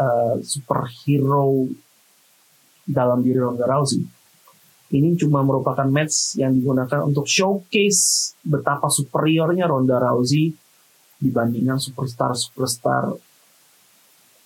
[0.02, 1.70] uh, superhero
[2.82, 4.02] dalam diri Ronda Rousey.
[4.94, 10.63] Ini cuma merupakan match yang digunakan untuk showcase betapa superiornya Ronda Rousey
[11.24, 13.16] dibandingkan superstar-superstar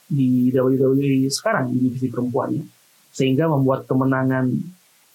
[0.06, 2.64] di WWE sekarang di divisi perempuannya.
[3.10, 4.46] Sehingga membuat kemenangan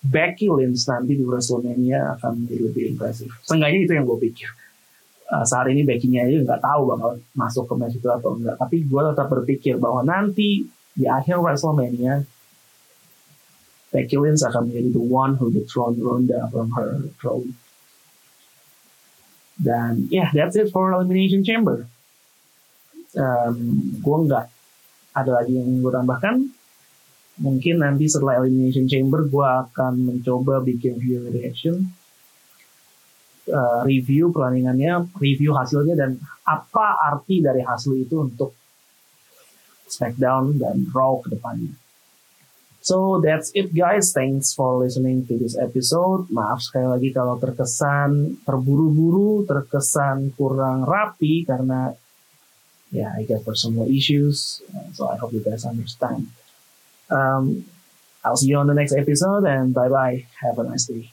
[0.04, 3.32] Becky Lynch nanti di WrestleMania akan menjadi lebih impresif.
[3.48, 4.52] Seenggaknya itu yang gue pikir
[5.34, 8.56] uh, saat ini backingnya aja nggak tahu bakal masuk ke match itu atau enggak.
[8.62, 12.22] Tapi gue tetap berpikir bahwa nanti di akhir WrestleMania,
[13.90, 17.58] Becky Lynch akan menjadi the one who dethrone Ronda from her throne.
[19.58, 21.86] Dan yeah, that's it for Elimination Chamber.
[23.14, 23.58] Um,
[24.02, 24.46] gue nggak
[25.14, 26.50] ada lagi yang gue tambahkan.
[27.42, 31.94] Mungkin nanti setelah Elimination Chamber gue akan mencoba bikin video reaction.
[33.44, 36.16] Uh, review pertandingannya, review hasilnya dan
[36.48, 38.56] apa arti dari hasil itu untuk
[39.92, 41.83] SmackDown dan Raw ke depannya.
[42.84, 44.12] So that's it guys.
[44.12, 46.28] Thanks for listening to this episode.
[46.28, 51.96] Maaf sekali lagi kalau terkesan terburu-buru, terkesan kurang rapi karena
[52.92, 54.60] ya yeah, I get personal issues.
[55.00, 56.28] So I hope you guys understand.
[57.08, 57.72] Um,
[58.20, 60.28] I'll see you on the next episode and bye bye.
[60.44, 61.08] Have a nice day.